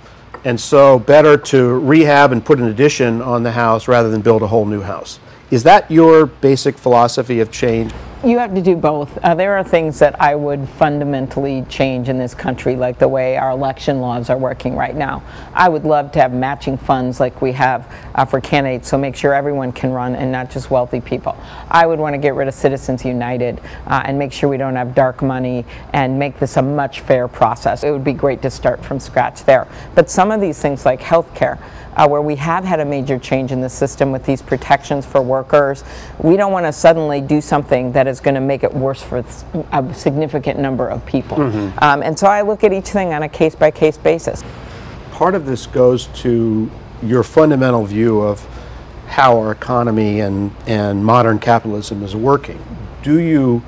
And 0.45 0.61
so, 0.61 0.99
better 0.99 1.37
to 1.37 1.79
rehab 1.79 2.33
and 2.33 2.45
put 2.45 2.59
an 2.59 2.67
addition 2.67 3.23
on 3.23 3.43
the 3.43 3.53
house 3.53 3.89
rather 3.89 4.11
than 4.11 4.21
build 4.21 4.43
a 4.43 4.49
whole 4.49 4.67
new 4.67 4.83
house. 4.83 5.19
Is 5.51 5.63
that 5.65 5.91
your 5.91 6.27
basic 6.27 6.77
philosophy 6.77 7.41
of 7.41 7.51
change? 7.51 7.93
You 8.25 8.39
have 8.39 8.55
to 8.55 8.63
do 8.63 8.77
both. 8.77 9.19
Uh, 9.19 9.35
there 9.35 9.57
are 9.57 9.65
things 9.65 9.99
that 9.99 10.21
I 10.21 10.37
would 10.37 10.69
fundamentally 10.69 11.67
change 11.69 12.09
in 12.09 12.19
this 12.19 12.35
country, 12.35 12.77
like 12.77 13.01
the 13.01 13.09
way 13.09 13.37
our 13.37 13.51
election 13.51 14.01
laws 14.01 14.31
are 14.31 14.39
working 14.39 14.77
right 14.77 14.95
now. 14.95 15.25
I 15.55 15.69
would 15.69 15.85
love 15.85 16.13
to 16.13 16.21
have 16.21 16.33
matching 16.33 16.79
funds 16.79 17.19
like 17.19 17.43
we 17.43 17.51
have 17.51 17.93
uh, 18.15 18.25
for 18.25 18.41
candidates, 18.41 18.89
so 18.89 18.97
make 18.97 19.17
sure 19.17 19.35
everyone 19.35 19.73
can 19.73 19.91
run 19.91 20.15
and 20.15 20.31
not 20.31 20.53
just 20.53 20.71
wealthy 20.71 21.01
people. 21.01 21.37
I 21.69 21.85
would 21.85 21.99
want 21.99 22.15
to 22.15 22.19
get 22.19 22.35
rid 22.35 22.47
of 22.47 22.55
Citizens 22.55 23.05
United 23.05 23.61
uh, 23.89 24.03
and 24.05 24.21
make 24.21 24.33
sure 24.33 24.49
we 24.49 24.57
don't 24.57 24.77
have 24.77 24.95
dark 24.95 25.21
money 25.21 25.67
and 25.93 26.17
make 26.17 26.39
this 26.39 26.57
a 26.57 26.63
much 26.63 27.01
fair 27.01 27.27
process. 27.27 27.83
It 27.83 27.91
would 27.91 28.05
be 28.05 28.13
great 28.13 28.41
to 28.43 28.51
start 28.51 28.85
from 28.85 29.01
scratch 29.01 29.43
there. 29.47 29.67
But 29.97 30.09
some 30.09 30.31
of 30.31 30.41
these 30.41 30.61
things, 30.61 30.87
like 30.87 31.01
health 31.01 31.35
care, 31.35 31.59
uh, 31.97 32.09
where 32.09 32.23
we 32.23 32.37
have 32.37 32.65
had 32.65 32.81
a 32.81 32.85
major 32.85 33.19
change 33.19 33.53
in 33.53 33.61
the 33.61 33.69
system 33.69 34.13
with 34.13 34.25
these 34.25 34.43
protections 34.43 35.05
for 35.05 35.21
workers. 35.21 35.85
We 36.19 36.37
don't 36.37 36.53
want 36.53 36.67
to 36.67 36.73
suddenly 36.73 37.21
do 37.21 37.41
something 37.41 37.93
that 37.93 38.07
is 38.07 38.12
going 38.21 38.35
to 38.35 38.41
make 38.41 38.63
it 38.63 38.73
worse 38.73 39.03
for 39.03 39.25
a 39.73 39.95
significant 39.95 40.59
number 40.59 40.89
of 40.89 41.05
people. 41.07 41.41
Um, 41.79 42.03
and 42.03 42.19
so 42.19 42.27
I 42.27 42.43
look 42.43 42.65
at 42.65 42.73
each 42.73 42.89
thing 42.89 43.13
on 43.13 43.23
a 43.23 43.29
case 43.29 43.55
by 43.55 43.71
case 43.71 43.97
basis. 43.97 44.43
part 45.11 45.35
of 45.35 45.47
this 45.47 45.67
goes 45.67 46.07
to 46.23 46.71
your 47.03 47.23
fundamental 47.23 47.85
view 47.85 48.21
of 48.21 48.41
how 49.07 49.39
our 49.39 49.53
economy 49.53 50.21
and, 50.21 50.51
and 50.67 51.05
modern 51.05 51.39
capitalism 51.39 52.03
is 52.03 52.17
working. 52.17 52.61
Do 53.03 53.21
you 53.21 53.63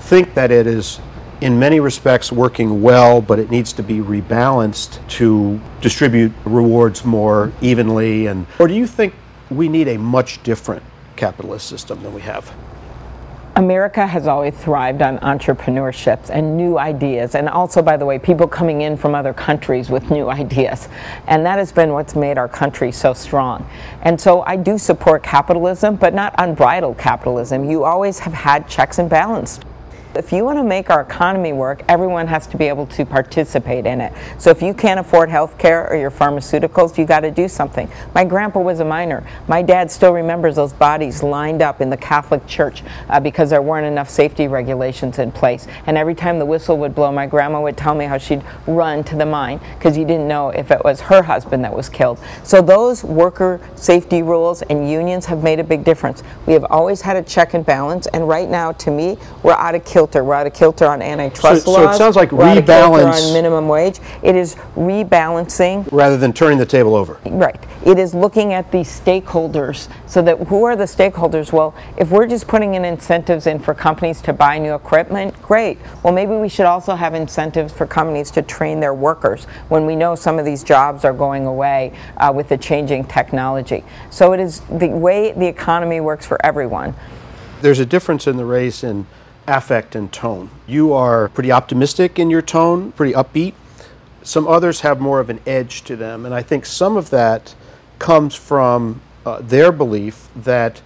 think 0.00 0.34
that 0.34 0.50
it 0.50 0.66
is, 0.66 1.00
in 1.40 1.58
many 1.58 1.80
respects, 1.80 2.32
working 2.32 2.82
well, 2.82 3.20
but 3.20 3.38
it 3.38 3.50
needs 3.50 3.72
to 3.74 3.82
be 3.82 3.98
rebalanced 3.98 5.06
to 5.18 5.60
distribute 5.80 6.32
rewards 6.44 7.04
more 7.04 7.52
evenly? 7.60 8.26
And, 8.26 8.46
or 8.58 8.68
do 8.68 8.74
you 8.74 8.86
think 8.86 9.14
we 9.50 9.68
need 9.68 9.88
a 9.88 9.98
much 9.98 10.42
different 10.42 10.82
capitalist 11.16 11.68
system 11.68 12.02
than 12.02 12.14
we 12.14 12.20
have. 12.22 12.52
America 13.56 14.06
has 14.06 14.26
always 14.26 14.54
thrived 14.54 15.00
on 15.00 15.18
entrepreneurships 15.20 16.28
and 16.28 16.58
new 16.58 16.78
ideas, 16.78 17.34
and 17.34 17.48
also, 17.48 17.80
by 17.80 17.96
the 17.96 18.04
way, 18.04 18.18
people 18.18 18.46
coming 18.46 18.82
in 18.82 18.98
from 18.98 19.14
other 19.14 19.32
countries 19.32 19.88
with 19.88 20.10
new 20.10 20.28
ideas. 20.28 20.90
And 21.26 21.44
that 21.46 21.58
has 21.58 21.72
been 21.72 21.94
what's 21.94 22.14
made 22.14 22.36
our 22.36 22.48
country 22.48 22.92
so 22.92 23.14
strong. 23.14 23.66
And 24.02 24.20
so 24.20 24.42
I 24.42 24.56
do 24.56 24.76
support 24.76 25.22
capitalism, 25.22 25.96
but 25.96 26.12
not 26.12 26.34
unbridled 26.36 26.98
capitalism. 26.98 27.64
You 27.70 27.84
always 27.84 28.18
have 28.18 28.34
had 28.34 28.68
checks 28.68 28.98
and 28.98 29.08
balances. 29.08 29.64
If 30.16 30.32
you 30.32 30.44
want 30.44 30.58
to 30.58 30.64
make 30.64 30.88
our 30.88 31.02
economy 31.02 31.52
work, 31.52 31.82
everyone 31.88 32.26
has 32.26 32.46
to 32.46 32.56
be 32.56 32.64
able 32.68 32.86
to 32.86 33.04
participate 33.04 33.84
in 33.84 34.00
it. 34.00 34.14
So 34.38 34.48
if 34.48 34.62
you 34.62 34.72
can't 34.72 34.98
afford 34.98 35.28
health 35.28 35.58
care 35.58 35.86
or 35.90 35.96
your 35.96 36.10
pharmaceuticals, 36.10 36.96
you 36.96 37.04
got 37.04 37.20
to 37.20 37.30
do 37.30 37.48
something. 37.48 37.90
My 38.14 38.24
grandpa 38.24 38.60
was 38.60 38.80
a 38.80 38.84
miner. 38.84 39.26
My 39.46 39.60
dad 39.60 39.90
still 39.90 40.12
remembers 40.12 40.56
those 40.56 40.72
bodies 40.72 41.22
lined 41.22 41.60
up 41.60 41.82
in 41.82 41.90
the 41.90 41.98
Catholic 41.98 42.46
Church 42.46 42.82
uh, 43.10 43.20
because 43.20 43.50
there 43.50 43.60
weren't 43.60 43.86
enough 43.86 44.08
safety 44.08 44.48
regulations 44.48 45.18
in 45.18 45.32
place. 45.32 45.66
And 45.86 45.98
every 45.98 46.14
time 46.14 46.38
the 46.38 46.46
whistle 46.46 46.78
would 46.78 46.94
blow, 46.94 47.12
my 47.12 47.26
grandma 47.26 47.60
would 47.60 47.76
tell 47.76 47.94
me 47.94 48.06
how 48.06 48.16
she'd 48.16 48.42
run 48.66 49.04
to 49.04 49.16
the 49.16 49.26
mine 49.26 49.60
because 49.78 49.98
you 49.98 50.06
didn't 50.06 50.26
know 50.26 50.48
if 50.48 50.70
it 50.70 50.82
was 50.82 51.02
her 51.02 51.22
husband 51.22 51.62
that 51.64 51.76
was 51.76 51.90
killed. 51.90 52.18
So 52.42 52.62
those 52.62 53.04
worker 53.04 53.60
safety 53.74 54.22
rules 54.22 54.62
and 54.62 54.90
unions 54.90 55.26
have 55.26 55.42
made 55.42 55.60
a 55.60 55.64
big 55.64 55.84
difference. 55.84 56.22
We 56.46 56.54
have 56.54 56.64
always 56.70 57.02
had 57.02 57.18
a 57.18 57.22
check 57.22 57.52
and 57.52 57.66
balance, 57.66 58.06
and 58.06 58.26
right 58.26 58.48
now, 58.48 58.72
to 58.72 58.90
me, 58.90 59.18
we're 59.42 59.52
out 59.52 59.74
of 59.74 59.84
kilter 59.84 60.05
kilter. 60.06 60.24
We're 60.24 60.34
out 60.34 60.46
of 60.46 60.54
kilter 60.54 60.86
on 60.86 61.02
antitrust 61.02 61.64
So- 61.64 61.74
so 61.74 61.90
it 61.90 61.94
sounds 61.94 62.14
like 62.16 62.30
We're 62.32 62.44
out 62.44 62.58
of 62.58 62.66
kilter 62.66 62.88
rebalance- 62.98 63.26
on 63.28 63.32
minimum 63.32 63.68
wage. 63.68 63.98
It 64.22 64.36
is 64.36 64.56
rebalancing. 64.76 65.86
rather 65.90 66.16
than 66.16 66.32
turning 66.32 66.58
the 66.58 66.66
table 66.66 66.94
over. 66.94 67.18
Right. 67.26 67.56
It 67.84 67.98
is 67.98 68.14
looking 68.14 68.52
at 68.52 68.70
the 68.72 68.78
stakeholders. 68.78 69.88
So 70.06 70.22
that 70.22 70.38
who 70.48 70.64
are 70.64 70.76
the 70.76 70.84
stakeholders? 70.84 71.52
Well, 71.52 71.74
if 71.96 72.10
we're 72.10 72.26
just 72.26 72.46
putting 72.46 72.74
in 72.74 72.84
incentives 72.84 73.46
in 73.46 73.58
for 73.58 73.74
companies 73.74 74.20
to 74.22 74.32
buy 74.32 74.58
new 74.58 74.74
equipment, 74.74 75.40
great. 75.42 75.78
Well, 76.02 76.12
maybe 76.12 76.34
we 76.36 76.48
should 76.48 76.66
also 76.66 76.94
have 76.94 77.14
incentives 77.14 77.72
for 77.72 77.86
companies 77.86 78.30
to 78.32 78.42
train 78.42 78.80
their 78.80 78.94
workers 78.94 79.46
when 79.68 79.86
we 79.86 79.96
know 79.96 80.14
some 80.14 80.38
of 80.38 80.44
these 80.44 80.62
jobs 80.62 81.04
are 81.04 81.12
going 81.12 81.46
away 81.46 81.92
uh, 82.18 82.32
with 82.34 82.48
the 82.48 82.56
changing 82.56 83.04
technology. 83.04 83.84
So 84.10 84.32
it 84.32 84.40
is 84.40 84.62
the 84.70 84.88
way 84.88 85.32
the 85.32 85.46
economy 85.46 86.00
works 86.00 86.26
for 86.26 86.44
everyone. 86.44 86.94
There's 87.62 87.78
a 87.78 87.86
difference 87.86 88.26
in 88.26 88.36
the 88.36 88.44
race 88.44 88.84
in 88.84 89.06
affect 89.46 89.94
and 89.94 90.12
tone. 90.12 90.50
You 90.66 90.92
are 90.92 91.28
pretty 91.28 91.52
optimistic 91.52 92.18
in 92.18 92.30
your 92.30 92.42
tone, 92.42 92.92
pretty 92.92 93.12
upbeat. 93.12 93.54
Some 94.22 94.48
others 94.48 94.80
have 94.80 95.00
more 95.00 95.20
of 95.20 95.30
an 95.30 95.40
edge 95.46 95.82
to 95.84 95.96
them, 95.96 96.24
and 96.24 96.34
I 96.34 96.42
think 96.42 96.66
some 96.66 96.96
of 96.96 97.10
that 97.10 97.54
comes 97.98 98.34
from 98.34 99.00
uh, 99.24 99.40
their 99.40 99.72
belief 99.72 100.28
that 100.34 100.82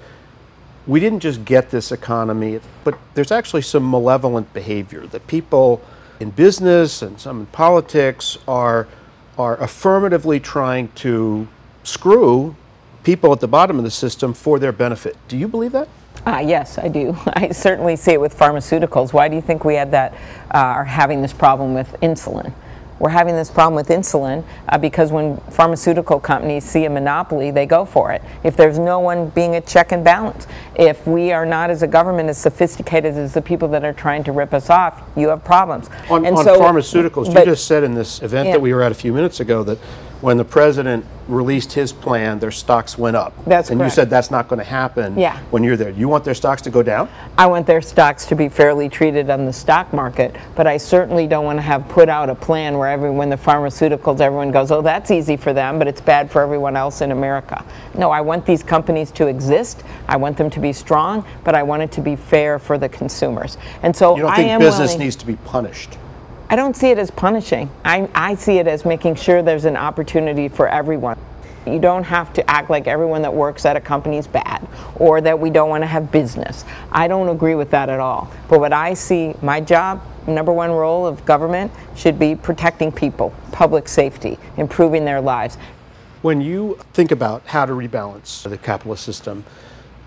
we 0.86 1.00
didn't 1.00 1.20
just 1.20 1.44
get 1.44 1.70
this 1.70 1.92
economy, 1.92 2.60
but 2.84 2.98
there's 3.14 3.30
actually 3.30 3.62
some 3.62 3.88
malevolent 3.90 4.52
behavior 4.52 5.06
that 5.08 5.26
people 5.26 5.82
in 6.20 6.30
business 6.30 7.02
and 7.02 7.18
some 7.18 7.40
in 7.40 7.46
politics 7.46 8.36
are 8.46 8.86
are 9.38 9.56
affirmatively 9.62 10.38
trying 10.38 10.88
to 10.92 11.48
screw 11.82 12.54
people 13.04 13.32
at 13.32 13.40
the 13.40 13.48
bottom 13.48 13.78
of 13.78 13.84
the 13.84 13.90
system 13.90 14.34
for 14.34 14.58
their 14.58 14.72
benefit. 14.72 15.16
Do 15.28 15.36
you 15.36 15.48
believe 15.48 15.72
that? 15.72 15.88
Uh, 16.26 16.42
yes, 16.44 16.78
I 16.78 16.88
do. 16.88 17.16
I 17.26 17.50
certainly 17.50 17.96
see 17.96 18.12
it 18.12 18.20
with 18.20 18.36
pharmaceuticals. 18.36 19.12
Why 19.12 19.28
do 19.28 19.36
you 19.36 19.42
think 19.42 19.64
we 19.64 19.74
had 19.74 19.90
that, 19.92 20.12
uh, 20.54 20.58
are 20.58 20.84
having 20.84 21.22
this 21.22 21.32
problem 21.32 21.74
with 21.74 21.90
insulin? 22.02 22.52
We're 22.98 23.08
having 23.08 23.34
this 23.34 23.50
problem 23.50 23.74
with 23.76 23.88
insulin 23.88 24.44
uh, 24.68 24.76
because 24.76 25.10
when 25.10 25.38
pharmaceutical 25.48 26.20
companies 26.20 26.64
see 26.64 26.84
a 26.84 26.90
monopoly, 26.90 27.50
they 27.50 27.64
go 27.64 27.86
for 27.86 28.12
it. 28.12 28.20
If 28.44 28.58
there's 28.58 28.78
no 28.78 29.00
one 29.00 29.30
being 29.30 29.54
a 29.56 29.62
check 29.62 29.92
and 29.92 30.04
balance, 30.04 30.46
if 30.74 31.06
we 31.06 31.32
are 31.32 31.46
not 31.46 31.70
as 31.70 31.82
a 31.82 31.86
government 31.86 32.28
as 32.28 32.36
sophisticated 32.36 33.16
as 33.16 33.32
the 33.32 33.40
people 33.40 33.68
that 33.68 33.84
are 33.86 33.94
trying 33.94 34.22
to 34.24 34.32
rip 34.32 34.52
us 34.52 34.68
off, 34.68 35.02
you 35.16 35.28
have 35.28 35.42
problems. 35.42 35.88
On, 36.10 36.26
And 36.26 36.36
on 36.36 36.44
so- 36.44 36.60
pharmaceuticals, 36.60 37.28
you 37.34 37.42
just 37.46 37.66
said 37.66 37.84
in 37.84 37.94
this 37.94 38.20
event 38.20 38.48
Yeah. 38.48 38.52
that 38.56 38.60
we 38.60 38.74
were 38.74 38.82
at 38.82 38.92
a 38.92 38.96
few 38.96 39.14
minutes 39.14 39.40
ago 39.40 39.62
that 39.62 39.78
when 40.20 40.36
the 40.36 40.44
president 40.44 41.04
released 41.28 41.72
his 41.72 41.92
plan, 41.92 42.38
their 42.40 42.50
stocks 42.50 42.98
went 42.98 43.16
up. 43.16 43.32
That's 43.46 43.70
And 43.70 43.78
correct. 43.78 43.92
you 43.92 43.94
said 43.94 44.10
that's 44.10 44.30
not 44.30 44.48
going 44.48 44.58
to 44.58 44.64
happen 44.64 45.16
Yeah. 45.16 45.38
when 45.50 45.62
you're 45.62 45.76
there. 45.76 45.90
You 45.90 46.08
want 46.08 46.24
their 46.24 46.34
stocks 46.34 46.60
to 46.62 46.70
go 46.70 46.82
down? 46.82 47.08
I 47.38 47.46
want 47.46 47.66
their 47.66 47.80
stocks 47.80 48.26
to 48.26 48.34
be 48.34 48.48
fairly 48.48 48.88
treated 48.88 49.30
on 49.30 49.46
the 49.46 49.52
stock 49.52 49.92
market, 49.92 50.34
but 50.56 50.66
I 50.66 50.76
certainly 50.76 51.26
don't 51.28 51.44
want 51.44 51.58
to 51.58 51.62
have 51.62 51.88
put 51.88 52.08
out 52.08 52.28
a 52.28 52.34
plan 52.34 52.76
where 52.78 52.88
every, 52.88 53.10
when 53.10 53.30
the 53.30 53.36
pharmaceuticals, 53.36 54.20
everyone 54.20 54.50
goes, 54.50 54.70
oh, 54.72 54.82
that's 54.82 55.10
easy 55.10 55.36
for 55.36 55.52
them, 55.52 55.78
but 55.78 55.86
it's 55.86 56.00
bad 56.00 56.30
for 56.30 56.42
everyone 56.42 56.76
else 56.76 57.00
in 57.00 57.12
America. 57.12 57.64
No, 57.94 58.10
I 58.10 58.20
want 58.20 58.44
these 58.44 58.62
companies 58.62 59.10
to 59.12 59.28
exist. 59.28 59.84
I 60.08 60.16
want 60.16 60.36
them 60.36 60.50
to 60.50 60.60
be 60.60 60.72
strong, 60.72 61.24
but 61.44 61.54
I 61.54 61.62
want 61.62 61.82
it 61.82 61.92
to 61.92 62.00
be 62.00 62.16
fair 62.16 62.58
for 62.58 62.76
the 62.76 62.88
consumers. 62.88 63.56
And 63.84 63.94
so 63.94 64.16
You 64.16 64.22
don't 64.22 64.32
I 64.32 64.36
think 64.36 64.58
business 64.60 64.90
willing- 64.90 65.04
needs 65.04 65.16
to 65.16 65.26
be 65.26 65.36
punished? 65.36 65.96
I 66.50 66.56
don't 66.56 66.74
see 66.74 66.88
it 66.88 66.98
as 66.98 67.12
punishing. 67.12 67.70
I, 67.84 68.10
I 68.12 68.34
see 68.34 68.58
it 68.58 68.66
as 68.66 68.84
making 68.84 69.14
sure 69.14 69.40
there's 69.40 69.66
an 69.66 69.76
opportunity 69.76 70.48
for 70.48 70.66
everyone. 70.66 71.16
You 71.64 71.78
don't 71.78 72.02
have 72.02 72.32
to 72.32 72.50
act 72.50 72.70
like 72.70 72.88
everyone 72.88 73.22
that 73.22 73.32
works 73.32 73.64
at 73.64 73.76
a 73.76 73.80
company 73.80 74.16
is 74.16 74.26
bad 74.26 74.66
or 74.96 75.20
that 75.20 75.38
we 75.38 75.50
don't 75.50 75.68
want 75.68 75.82
to 75.82 75.86
have 75.86 76.10
business. 76.10 76.64
I 76.90 77.06
don't 77.06 77.28
agree 77.28 77.54
with 77.54 77.70
that 77.70 77.88
at 77.88 78.00
all. 78.00 78.32
But 78.48 78.58
what 78.58 78.72
I 78.72 78.94
see, 78.94 79.32
my 79.42 79.60
job, 79.60 80.02
number 80.26 80.52
one 80.52 80.72
role 80.72 81.06
of 81.06 81.24
government 81.24 81.70
should 81.94 82.18
be 82.18 82.34
protecting 82.34 82.90
people, 82.90 83.32
public 83.52 83.86
safety, 83.86 84.36
improving 84.56 85.04
their 85.04 85.20
lives. 85.20 85.56
When 86.22 86.40
you 86.40 86.80
think 86.94 87.12
about 87.12 87.46
how 87.46 87.64
to 87.64 87.74
rebalance 87.74 88.42
the 88.42 88.58
capitalist 88.58 89.04
system, 89.04 89.44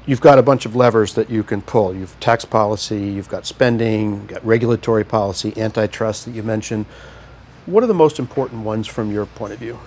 you've 0.05 0.22
got 0.22 0.38
a 0.38 0.43
bunch 0.43 0.65
of 0.65 0.75
levers 0.75 1.13
that 1.15 1.29
you 1.29 1.43
can 1.43 1.62
pull. 1.62 1.95
You've 1.95 2.19
tax 2.19 2.45
policy, 2.45 3.01
you've 3.01 3.29
got 3.29 3.45
spending, 3.45 4.15
you've 4.15 4.27
got 4.27 4.45
regulatory 4.45 5.03
policy, 5.03 5.53
antitrust 5.57 6.25
that 6.25 6.31
you 6.31 6.43
mentioned. 6.43 6.86
What 7.65 7.83
are 7.83 7.88
the 7.88 7.93
most 7.93 8.19
important 8.19 8.63
ones 8.63 8.88
from 8.88 9.12
your 9.12 9.25
point 9.25 9.53
of 9.53 9.60
view? 9.60 9.79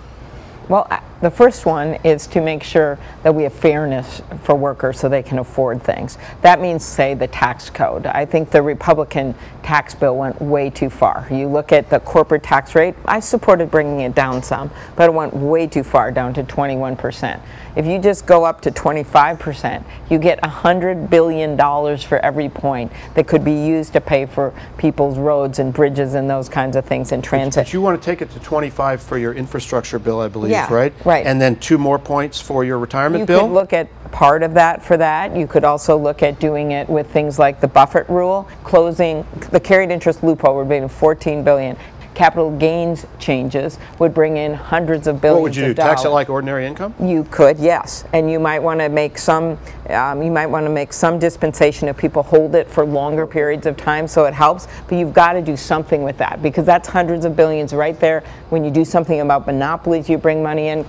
Well, 0.69 0.87
uh, 0.91 0.99
the 1.21 1.31
first 1.31 1.65
one 1.65 1.95
is 2.03 2.27
to 2.27 2.41
make 2.41 2.61
sure 2.61 2.99
that 3.23 3.33
we 3.33 3.43
have 3.43 3.53
fairness 3.53 4.21
for 4.43 4.53
workers 4.53 4.99
so 4.99 5.09
they 5.09 5.23
can 5.23 5.39
afford 5.39 5.81
things. 5.81 6.17
That 6.41 6.61
means, 6.61 6.85
say, 6.85 7.13
the 7.13 7.27
tax 7.27 7.69
code. 7.69 8.05
I 8.05 8.25
think 8.25 8.51
the 8.51 8.61
Republican 8.61 9.33
tax 9.63 9.95
bill 9.95 10.15
went 10.15 10.41
way 10.41 10.69
too 10.69 10.89
far. 10.89 11.27
You 11.31 11.47
look 11.47 11.71
at 11.71 11.89
the 11.89 11.99
corporate 11.99 12.43
tax 12.43 12.75
rate, 12.75 12.95
I 13.05 13.19
supported 13.19 13.71
bringing 13.71 14.01
it 14.01 14.15
down 14.15 14.43
some, 14.43 14.71
but 14.95 15.09
it 15.09 15.13
went 15.13 15.33
way 15.33 15.67
too 15.67 15.83
far, 15.83 16.11
down 16.11 16.33
to 16.35 16.43
21%. 16.43 17.41
If 17.75 17.85
you 17.85 17.99
just 17.99 18.25
go 18.25 18.43
up 18.43 18.61
to 18.61 18.71
25%, 18.71 19.83
you 20.09 20.17
get 20.17 20.41
$100 20.41 21.09
billion 21.09 21.57
for 21.99 22.17
every 22.19 22.49
point 22.49 22.91
that 23.13 23.27
could 23.27 23.43
be 23.43 23.53
used 23.53 23.93
to 23.93 24.01
pay 24.01 24.25
for 24.25 24.53
people's 24.77 25.17
roads 25.19 25.59
and 25.59 25.73
bridges 25.73 26.13
and 26.13 26.29
those 26.29 26.49
kinds 26.49 26.75
of 26.75 26.85
things 26.85 27.11
in 27.11 27.21
transit. 27.21 27.65
But 27.65 27.73
you 27.73 27.81
want 27.81 28.01
to 28.01 28.05
take 28.05 28.21
it 28.21 28.31
to 28.31 28.39
25 28.39 29.01
for 29.01 29.17
your 29.17 29.33
infrastructure 29.33 29.99
bill, 29.99 30.21
I 30.21 30.27
believe, 30.27 30.51
Yeah, 30.51 30.56
right? 30.69 30.93
right. 31.05 31.25
And 31.25 31.39
then 31.39 31.55
two 31.57 31.77
more 31.77 31.99
points 31.99 32.39
for 32.41 32.63
your 32.63 32.79
retirement 32.79 33.21
You 33.21 33.25
bill? 33.25 33.41
You 33.41 33.47
could 33.47 33.53
look 33.53 33.73
at 33.73 34.11
part 34.11 34.43
of 34.43 34.53
that 34.55 34.83
for 34.83 34.97
that. 34.97 35.35
You 35.35 35.47
could 35.47 35.63
also 35.63 35.97
look 35.97 36.23
at 36.23 36.39
doing 36.39 36.71
it 36.71 36.89
with 36.89 37.09
things 37.11 37.37
like 37.37 37.59
the 37.61 37.67
Buffett 37.67 38.07
rule, 38.09 38.47
closing 38.63 39.25
the 39.51 39.59
carried 39.59 39.91
interest 39.91 40.23
loophole 40.23 40.55
would 40.57 40.71
in 40.71 40.87
14 40.87 41.43
billion. 41.43 41.77
Capital 42.17 42.49
gains 42.57 43.05
changes 43.19 43.77
would 43.99 44.11
bring 44.11 44.37
in 44.37 44.51
hundreds 44.51 45.05
of 45.05 45.21
billions 45.21 45.35
what 45.35 45.43
would 45.43 45.55
you 45.55 45.65
do? 45.65 45.73
Tax 45.75 46.03
it 46.03 46.09
like 46.09 46.31
ordinary 46.31 46.65
income? 46.65 46.95
You 46.99 47.23
could, 47.25 47.59
yes, 47.59 48.05
and 48.11 48.31
you 48.31 48.39
might 48.39 48.57
want 48.57 48.79
to 48.79 48.89
make 48.89 49.19
some. 49.19 49.59
Um, 49.91 50.23
you 50.23 50.31
might 50.31 50.47
want 50.47 50.65
to 50.65 50.71
make 50.71 50.93
some 50.93 51.19
dispensation 51.19 51.87
if 51.87 51.95
people 51.95 52.23
hold 52.23 52.55
it 52.55 52.67
for 52.71 52.87
longer 52.87 53.27
periods 53.27 53.67
of 53.67 53.77
time, 53.77 54.07
so 54.07 54.25
it 54.25 54.33
helps. 54.33 54.67
But 54.87 54.97
you've 54.97 55.13
got 55.13 55.33
to 55.33 55.43
do 55.43 55.55
something 55.55 56.01
with 56.01 56.17
that 56.17 56.41
because 56.41 56.65
that's 56.65 56.89
hundreds 56.89 57.23
of 57.23 57.35
billions 57.35 57.71
right 57.71 57.99
there. 57.99 58.23
When 58.49 58.65
you 58.65 58.71
do 58.71 58.83
something 58.83 59.21
about 59.21 59.45
monopolies, 59.45 60.09
you 60.09 60.17
bring 60.17 60.41
money 60.41 60.69
in. 60.69 60.87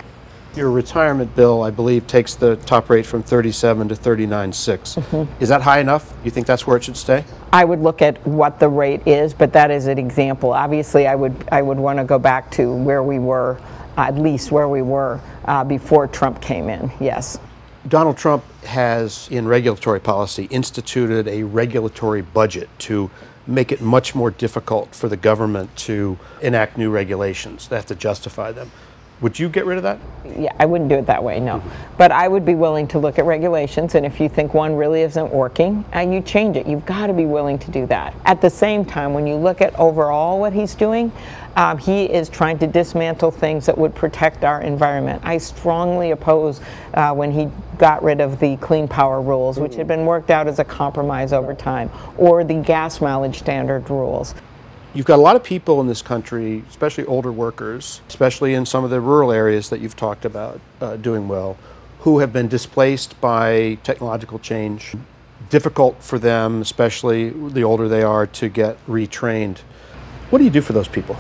Your 0.55 0.71
retirement 0.71 1.35
bill, 1.37 1.63
I 1.63 1.71
believe, 1.71 2.07
takes 2.07 2.35
the 2.35 2.57
top 2.57 2.91
rate 2.91 3.07
from 3.07 3.23
37 3.23 3.89
to 3.89 3.95
39.6. 3.95 5.03
Mm-hmm. 5.03 5.43
Is 5.43 5.49
that 5.51 5.63
high 5.63 5.81
enough? 5.81 6.13
You 6.25 6.31
think 6.31 6.47
that's 6.47 6.67
where 6.67 6.77
it 6.77 6.85
should 6.85 6.97
stay? 6.97 7.25
I 7.53 7.65
would 7.65 7.81
look 7.81 8.03
at 8.03 8.25
what 8.27 8.59
the 8.59 8.69
rate 8.69 9.07
is, 9.07 9.35
but 9.35 9.53
that 9.53 9.71
is 9.71 9.87
an 9.87 9.99
example. 9.99 10.53
Obviously, 10.53 11.07
I 11.07 11.15
would 11.15 11.49
I 11.53 11.63
would 11.63 11.79
want 11.79 11.99
to 11.99 12.05
go 12.05 12.19
back 12.19 12.51
to 12.53 12.75
where 12.75 13.03
we 13.03 13.19
were, 13.19 13.61
at 13.97 14.17
least 14.17 14.51
where 14.51 14.69
we 14.69 14.83
were 14.83 15.21
uh, 15.45 15.65
before 15.65 16.07
Trump 16.09 16.41
came 16.41 16.69
in. 16.69 16.91
Yes. 16.99 17.39
Donald 17.87 18.17
Trump 18.17 18.45
has, 18.65 19.29
in 19.31 19.47
regulatory 19.47 20.01
policy, 20.01 20.45
instituted 20.51 21.29
a 21.29 21.45
regulatory 21.45 22.23
budget 22.23 22.69
to 22.81 23.11
make 23.47 23.73
it 23.73 23.81
much 23.81 24.15
more 24.15 24.31
difficult 24.31 24.95
for 24.95 25.09
the 25.09 25.17
government 25.17 25.75
to 25.75 26.19
enact 26.43 26.77
new 26.77 26.91
regulations. 26.91 27.69
They 27.69 27.77
have 27.77 27.87
to 27.87 27.95
justify 27.95 28.53
them. 28.53 28.71
Would 29.21 29.37
you 29.37 29.49
get 29.49 29.67
rid 29.67 29.79
of 29.79 29.83
that? 29.83 29.99
Yeah, 30.39 30.53
I 30.61 30.67
wouldn't 30.67 30.89
do 30.89 30.95
it 30.95 31.07
that 31.07 31.25
way, 31.25 31.41
no. 31.41 31.61
But 31.97 32.13
I 32.13 32.29
would 32.29 32.45
be 32.45 32.55
willing 32.55 32.87
to 32.89 33.01
look 33.01 33.19
at 33.19 33.25
regulations, 33.25 33.97
and 33.97 34.07
if 34.07 34.21
you 34.21 34.29
think 34.29 34.55
one 34.55 34.77
really 34.77 35.03
isn't 35.03 35.33
working, 35.33 35.85
uh, 35.95 36.01
you 36.01 36.21
change 36.21 36.57
it. 36.57 36.69
You've 36.69 36.87
got 36.87 37.09
to 37.09 37.13
be 37.13 37.25
willing 37.25 37.59
to 37.59 37.71
do 37.73 37.87
that. 37.87 38.15
At 38.25 38.41
the 38.41 38.51
same 38.51 38.85
time, 38.85 39.15
when 39.15 39.27
you 39.27 39.35
look 39.35 39.61
at 39.61 39.77
overall 39.77 40.39
what 40.39 40.53
he's 40.53 40.77
doing, 40.77 41.11
um, 41.57 41.79
he 41.79 42.05
is 42.05 42.29
trying 42.29 42.59
to 42.61 42.69
dismantle 42.69 43.33
things 43.33 43.67
that 43.67 43.77
would 43.77 43.93
protect 43.93 44.45
our 44.45 44.61
environment. 44.63 45.21
I 45.25 45.39
strongly 45.39 46.13
oppose 46.13 46.61
uh, 46.95 47.13
when 47.13 47.33
he 47.33 47.49
got 47.79 48.05
rid 48.05 48.21
of 48.21 48.39
the 48.39 48.57
clean 48.59 48.87
power 48.87 49.21
rules, 49.21 49.59
which 49.59 49.75
had 49.75 49.89
been 49.89 50.07
worked 50.07 50.31
out 50.31 50.47
as 50.47 50.61
a 50.61 50.65
compromise 50.65 51.33
over 51.33 51.55
time, 51.55 51.91
or 52.17 52.45
the 52.45 52.55
gas 52.55 53.01
mileage 53.01 53.41
standard 53.41 53.91
rules. 53.91 54.35
You've 54.95 55.07
got 55.07 55.19
a 55.19 55.23
lot 55.23 55.37
of 55.37 55.45
people 55.45 55.81
in 55.81 55.87
this 55.87 56.03
country, 56.03 56.65
especially 56.69 57.05
older 57.05 57.31
workers, 57.31 58.01
especially 58.09 58.55
in 58.55 58.65
some 58.67 58.85
of 58.85 58.91
the 58.91 59.01
rural 59.01 59.33
areas 59.33 59.69
that 59.71 59.81
you've 59.81 59.97
talked 59.97 60.25
about 60.25 60.61
uh, 60.81 60.97
doing 60.97 61.29
well, 61.29 61.57
who 62.01 62.21
have 62.21 62.33
been 62.33 62.49
displaced 62.49 63.21
by 63.21 63.79
technological 63.83 64.39
change. 64.39 64.95
Difficult 65.51 66.03
for 66.03 66.19
them, 66.19 66.63
especially 66.63 67.31
the 67.31 67.63
older 67.63 67.89
they 67.89 68.03
are, 68.03 68.27
to 68.27 68.49
get 68.49 68.85
retrained. 68.87 69.59
What 70.31 70.39
do 70.39 70.45
you 70.45 70.51
do 70.51 70.61
for 70.61 70.73
those 70.73 70.89
people? 70.89 71.19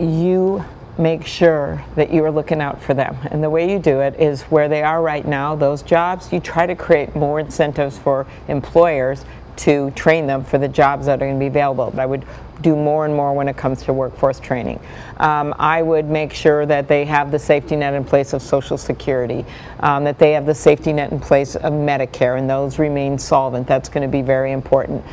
you 0.00 0.64
make 0.98 1.24
sure 1.24 1.82
that 1.94 2.12
you 2.12 2.24
are 2.24 2.30
looking 2.30 2.60
out 2.60 2.82
for 2.82 2.94
them. 2.94 3.16
And 3.30 3.42
the 3.42 3.48
way 3.48 3.70
you 3.70 3.78
do 3.78 4.00
it 4.00 4.20
is 4.20 4.42
where 4.42 4.68
they 4.68 4.82
are 4.82 5.00
right 5.02 5.26
now, 5.26 5.54
those 5.54 5.82
jobs, 5.82 6.32
you 6.32 6.40
try 6.40 6.66
to 6.66 6.74
create 6.74 7.14
more 7.16 7.40
incentives 7.40 7.96
for 7.96 8.26
employers 8.48 9.24
to 9.60 9.90
train 9.92 10.26
them 10.26 10.44
for 10.44 10.58
the 10.58 10.68
jobs 10.68 11.06
that 11.06 11.14
are 11.22 11.26
going 11.26 11.34
to 11.34 11.40
be 11.40 11.46
available. 11.46 11.90
But 11.90 12.00
I 12.00 12.06
would 12.06 12.24
do 12.62 12.76
more 12.76 13.06
and 13.06 13.14
more 13.14 13.32
when 13.32 13.48
it 13.48 13.56
comes 13.56 13.82
to 13.84 13.92
workforce 13.92 14.38
training. 14.38 14.80
Um, 15.16 15.54
I 15.58 15.82
would 15.82 16.06
make 16.06 16.32
sure 16.32 16.66
that 16.66 16.88
they 16.88 17.04
have 17.06 17.30
the 17.30 17.38
safety 17.38 17.76
net 17.76 17.94
in 17.94 18.04
place 18.04 18.32
of 18.32 18.42
Social 18.42 18.76
Security, 18.76 19.44
um, 19.80 20.04
that 20.04 20.18
they 20.18 20.32
have 20.32 20.46
the 20.46 20.54
safety 20.54 20.92
net 20.92 21.10
in 21.12 21.20
place 21.20 21.56
of 21.56 21.72
Medicare, 21.72 22.38
and 22.38 22.48
those 22.48 22.78
remain 22.78 23.18
solvent. 23.18 23.66
That's 23.66 23.88
going 23.88 24.02
to 24.02 24.12
be 24.12 24.22
very 24.22 24.52
important. 24.52 25.04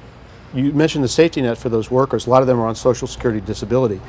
You 0.53 0.71
mentioned 0.73 1.03
the 1.03 1.09
safety 1.09 1.41
net 1.41 1.57
for 1.57 1.69
those 1.69 1.91
workers. 1.91 2.27
A 2.27 2.29
lot 2.29 2.41
of 2.41 2.47
them 2.47 2.59
are 2.59 2.67
on 2.67 2.75
Social 2.75 3.07
Security 3.07 3.41
disability. 3.41 4.01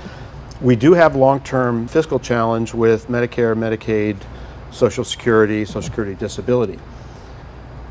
We 0.61 0.75
do 0.75 0.93
have 0.95 1.15
long-term 1.15 1.89
fiscal 1.89 2.19
challenge 2.19 2.75
with 2.75 3.09
Medicare, 3.09 3.57
Medicaid, 3.57 4.17
Social 4.73 5.05
Security, 5.05 5.65
Social 5.65 5.83
Security 5.83 6.15
disability. 6.15 6.79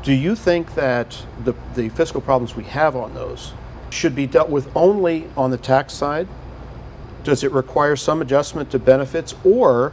Do 0.02 0.12
you 0.12 0.36
think 0.36 0.74
that 0.74 1.24
the, 1.44 1.54
the 1.74 1.88
fiscal 1.88 2.20
problems 2.20 2.54
we 2.54 2.64
have 2.64 2.94
on 2.94 3.14
those 3.14 3.52
should 3.90 4.14
be 4.14 4.26
dealt 4.26 4.48
with 4.48 4.70
only 4.76 5.28
on 5.36 5.50
the 5.50 5.56
tax 5.56 5.92
side? 5.92 6.28
Does 7.24 7.42
it 7.42 7.52
require 7.52 7.96
some 7.96 8.22
adjustment 8.22 8.70
to 8.70 8.78
benefits? 8.78 9.34
Or 9.44 9.92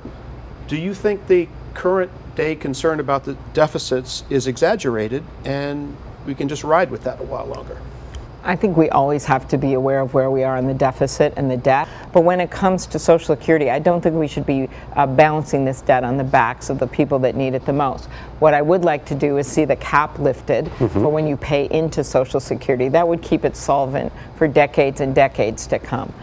do 0.68 0.78
you 0.78 0.94
think 0.94 1.28
the 1.28 1.48
current 1.74 2.12
day 2.36 2.56
concern 2.56 3.00
about 3.00 3.24
the 3.24 3.34
deficits 3.54 4.24
is 4.30 4.48
exaggerated 4.48 5.24
and 5.44 5.96
we 6.26 6.36
can 6.36 6.48
just 6.48 6.64
ride 6.64 6.92
with 6.92 7.04
that 7.04 7.20
a 7.20 7.24
while 7.24 7.46
longer? 7.46 7.80
I 8.46 8.56
think 8.56 8.78
we 8.78 8.90
always 8.90 9.26
have 9.26 9.48
to 9.48 9.58
be 9.58 9.74
aware 9.74 10.02
of 10.02 10.14
where 10.14 10.30
we 10.30 10.44
are 10.44 10.56
in 10.58 10.68
the 10.68 10.74
deficit 10.74 11.34
and 11.36 11.50
the 11.50 11.58
debt. 11.58 11.88
But 12.14 12.22
when 12.22 12.40
it 12.40 12.52
comes 12.52 12.86
to 12.88 13.00
Social 13.00 13.36
Security, 13.36 13.72
I 13.72 13.80
don't 13.80 14.02
think 14.02 14.16
we 14.16 14.28
should 14.28 14.46
be 14.46 14.70
uh, 14.94 15.08
balancing 15.08 15.66
this 15.66 15.82
debt 15.82 16.04
on 16.04 16.18
the 16.18 16.24
backs 16.24 16.70
of 16.70 16.78
the 16.78 16.86
people 16.86 17.18
that 17.20 17.36
need 17.36 17.56
it 17.56 17.66
the 17.66 17.74
most. 17.74 18.06
What 18.40 18.54
I 18.54 18.62
would 18.62 18.86
like 18.86 19.04
to 19.06 19.16
do 19.16 19.38
is 19.38 19.48
see 19.48 19.66
the 19.66 19.76
cap 19.78 20.20
lifted 20.20 20.66
mm-hmm. 20.66 20.88
for 20.88 21.10
when 21.10 21.26
you 21.26 21.38
pay 21.38 21.68
into 21.72 22.04
Social 22.04 22.40
Security. 22.40 22.88
That 22.88 23.08
would 23.08 23.24
keep 23.24 23.46
it 23.46 23.56
solvent 23.56 24.14
for 24.36 24.48
decades 24.48 25.02
and 25.02 25.16
decades 25.16 25.66
to 25.68 25.80
come. 25.80 26.14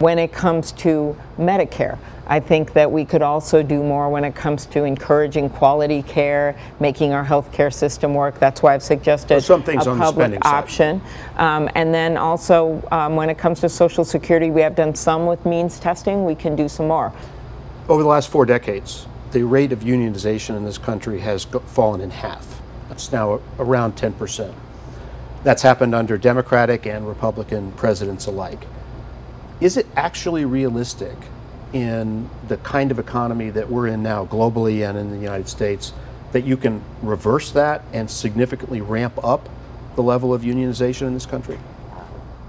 When 0.00 0.18
it 0.18 0.32
comes 0.32 0.72
to 0.72 1.16
Medicare, 1.38 1.98
I 2.30 2.38
think 2.38 2.74
that 2.74 2.90
we 2.90 3.04
could 3.04 3.22
also 3.22 3.60
do 3.60 3.82
more 3.82 4.08
when 4.08 4.22
it 4.22 4.36
comes 4.36 4.64
to 4.66 4.84
encouraging 4.84 5.50
quality 5.50 6.00
care, 6.00 6.56
making 6.78 7.12
our 7.12 7.24
healthcare 7.24 7.74
system 7.74 8.14
work. 8.14 8.38
That's 8.38 8.62
why 8.62 8.72
I've 8.72 8.84
suggested 8.84 9.34
well, 9.34 9.40
some 9.40 9.64
things 9.64 9.84
a 9.88 9.96
public 9.96 10.46
option. 10.46 11.02
Um, 11.38 11.68
and 11.74 11.92
then 11.92 12.16
also, 12.16 12.86
um, 12.92 13.16
when 13.16 13.30
it 13.30 13.36
comes 13.36 13.58
to 13.62 13.68
Social 13.68 14.04
Security, 14.04 14.52
we 14.52 14.60
have 14.60 14.76
done 14.76 14.94
some 14.94 15.26
with 15.26 15.44
means 15.44 15.80
testing. 15.80 16.24
We 16.24 16.36
can 16.36 16.54
do 16.54 16.68
some 16.68 16.86
more. 16.86 17.12
Over 17.88 18.04
the 18.04 18.08
last 18.08 18.28
four 18.28 18.46
decades, 18.46 19.08
the 19.32 19.42
rate 19.42 19.72
of 19.72 19.80
unionization 19.80 20.56
in 20.56 20.64
this 20.64 20.78
country 20.78 21.18
has 21.18 21.46
go- 21.46 21.58
fallen 21.58 22.00
in 22.00 22.10
half. 22.10 22.62
It's 22.92 23.10
now 23.10 23.40
around 23.58 23.96
10%. 23.96 24.54
That's 25.42 25.62
happened 25.62 25.96
under 25.96 26.16
Democratic 26.16 26.86
and 26.86 27.08
Republican 27.08 27.72
presidents 27.72 28.26
alike. 28.26 28.68
Is 29.60 29.76
it 29.76 29.86
actually 29.96 30.44
realistic 30.44 31.16
in 31.72 32.28
the 32.48 32.56
kind 32.58 32.90
of 32.90 32.98
economy 32.98 33.50
that 33.50 33.70
we're 33.70 33.86
in 33.86 34.02
now, 34.02 34.26
globally 34.26 34.88
and 34.88 34.98
in 34.98 35.10
the 35.10 35.18
United 35.18 35.48
States, 35.48 35.92
that 36.32 36.44
you 36.44 36.56
can 36.56 36.82
reverse 37.02 37.50
that 37.52 37.82
and 37.92 38.10
significantly 38.10 38.80
ramp 38.80 39.22
up 39.24 39.48
the 39.96 40.02
level 40.02 40.32
of 40.32 40.42
unionization 40.42 41.06
in 41.06 41.14
this 41.14 41.26
country? 41.26 41.58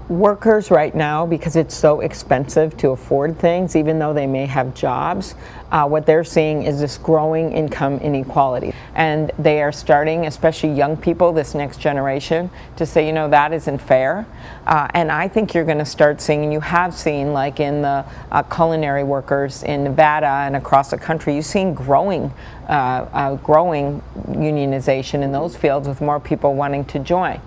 Workers 0.08 0.70
right 0.70 0.94
now, 0.94 1.24
because 1.24 1.56
it's 1.56 1.74
so 1.74 2.00
expensive 2.00 2.76
to 2.78 2.90
afford 2.90 3.38
things, 3.38 3.76
even 3.76 3.98
though 3.98 4.12
they 4.12 4.26
may 4.26 4.46
have 4.46 4.74
jobs, 4.74 5.34
uh, 5.70 5.86
what 5.86 6.04
they're 6.04 6.24
seeing 6.24 6.64
is 6.64 6.80
this 6.80 6.98
growing 6.98 7.52
income 7.52 7.98
inequality. 7.98 8.74
And 8.94 9.30
they 9.38 9.62
are 9.62 9.72
starting, 9.72 10.26
especially 10.26 10.74
young 10.74 10.96
people, 10.96 11.32
this 11.32 11.54
next 11.54 11.80
generation, 11.80 12.50
to 12.76 12.84
say, 12.84 13.06
you 13.06 13.12
know, 13.12 13.30
that 13.30 13.52
isn't 13.52 13.78
fair. 13.78 14.26
Uh, 14.66 14.88
and 14.92 15.10
I 15.10 15.28
think 15.28 15.54
you're 15.54 15.64
going 15.64 15.78
to 15.78 15.84
start 15.84 16.20
seeing, 16.20 16.42
and 16.44 16.52
you 16.52 16.60
have 16.60 16.94
seen, 16.94 17.32
like 17.32 17.58
in 17.58 17.82
the 17.82 18.04
uh, 18.30 18.42
culinary 18.42 19.04
workers 19.04 19.62
in 19.62 19.84
Nevada 19.84 20.26
and 20.26 20.56
across 20.56 20.90
the 20.90 20.98
country, 20.98 21.34
you've 21.34 21.46
seen 21.46 21.72
growing, 21.72 22.32
uh, 22.68 22.72
uh, 23.12 23.36
growing 23.36 24.02
unionization 24.28 25.22
in 25.22 25.32
those 25.32 25.56
fields 25.56 25.88
with 25.88 26.00
more 26.00 26.20
people 26.20 26.54
wanting 26.54 26.84
to 26.86 26.98
join. 26.98 27.40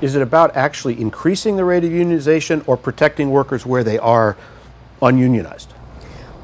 Is 0.00 0.14
it 0.14 0.22
about 0.22 0.56
actually 0.56 1.00
increasing 1.00 1.56
the 1.56 1.64
rate 1.64 1.84
of 1.84 1.90
unionization 1.90 2.62
or 2.68 2.76
protecting 2.76 3.30
workers 3.30 3.66
where 3.66 3.82
they 3.82 3.98
are 3.98 4.36
ununionized? 5.02 5.72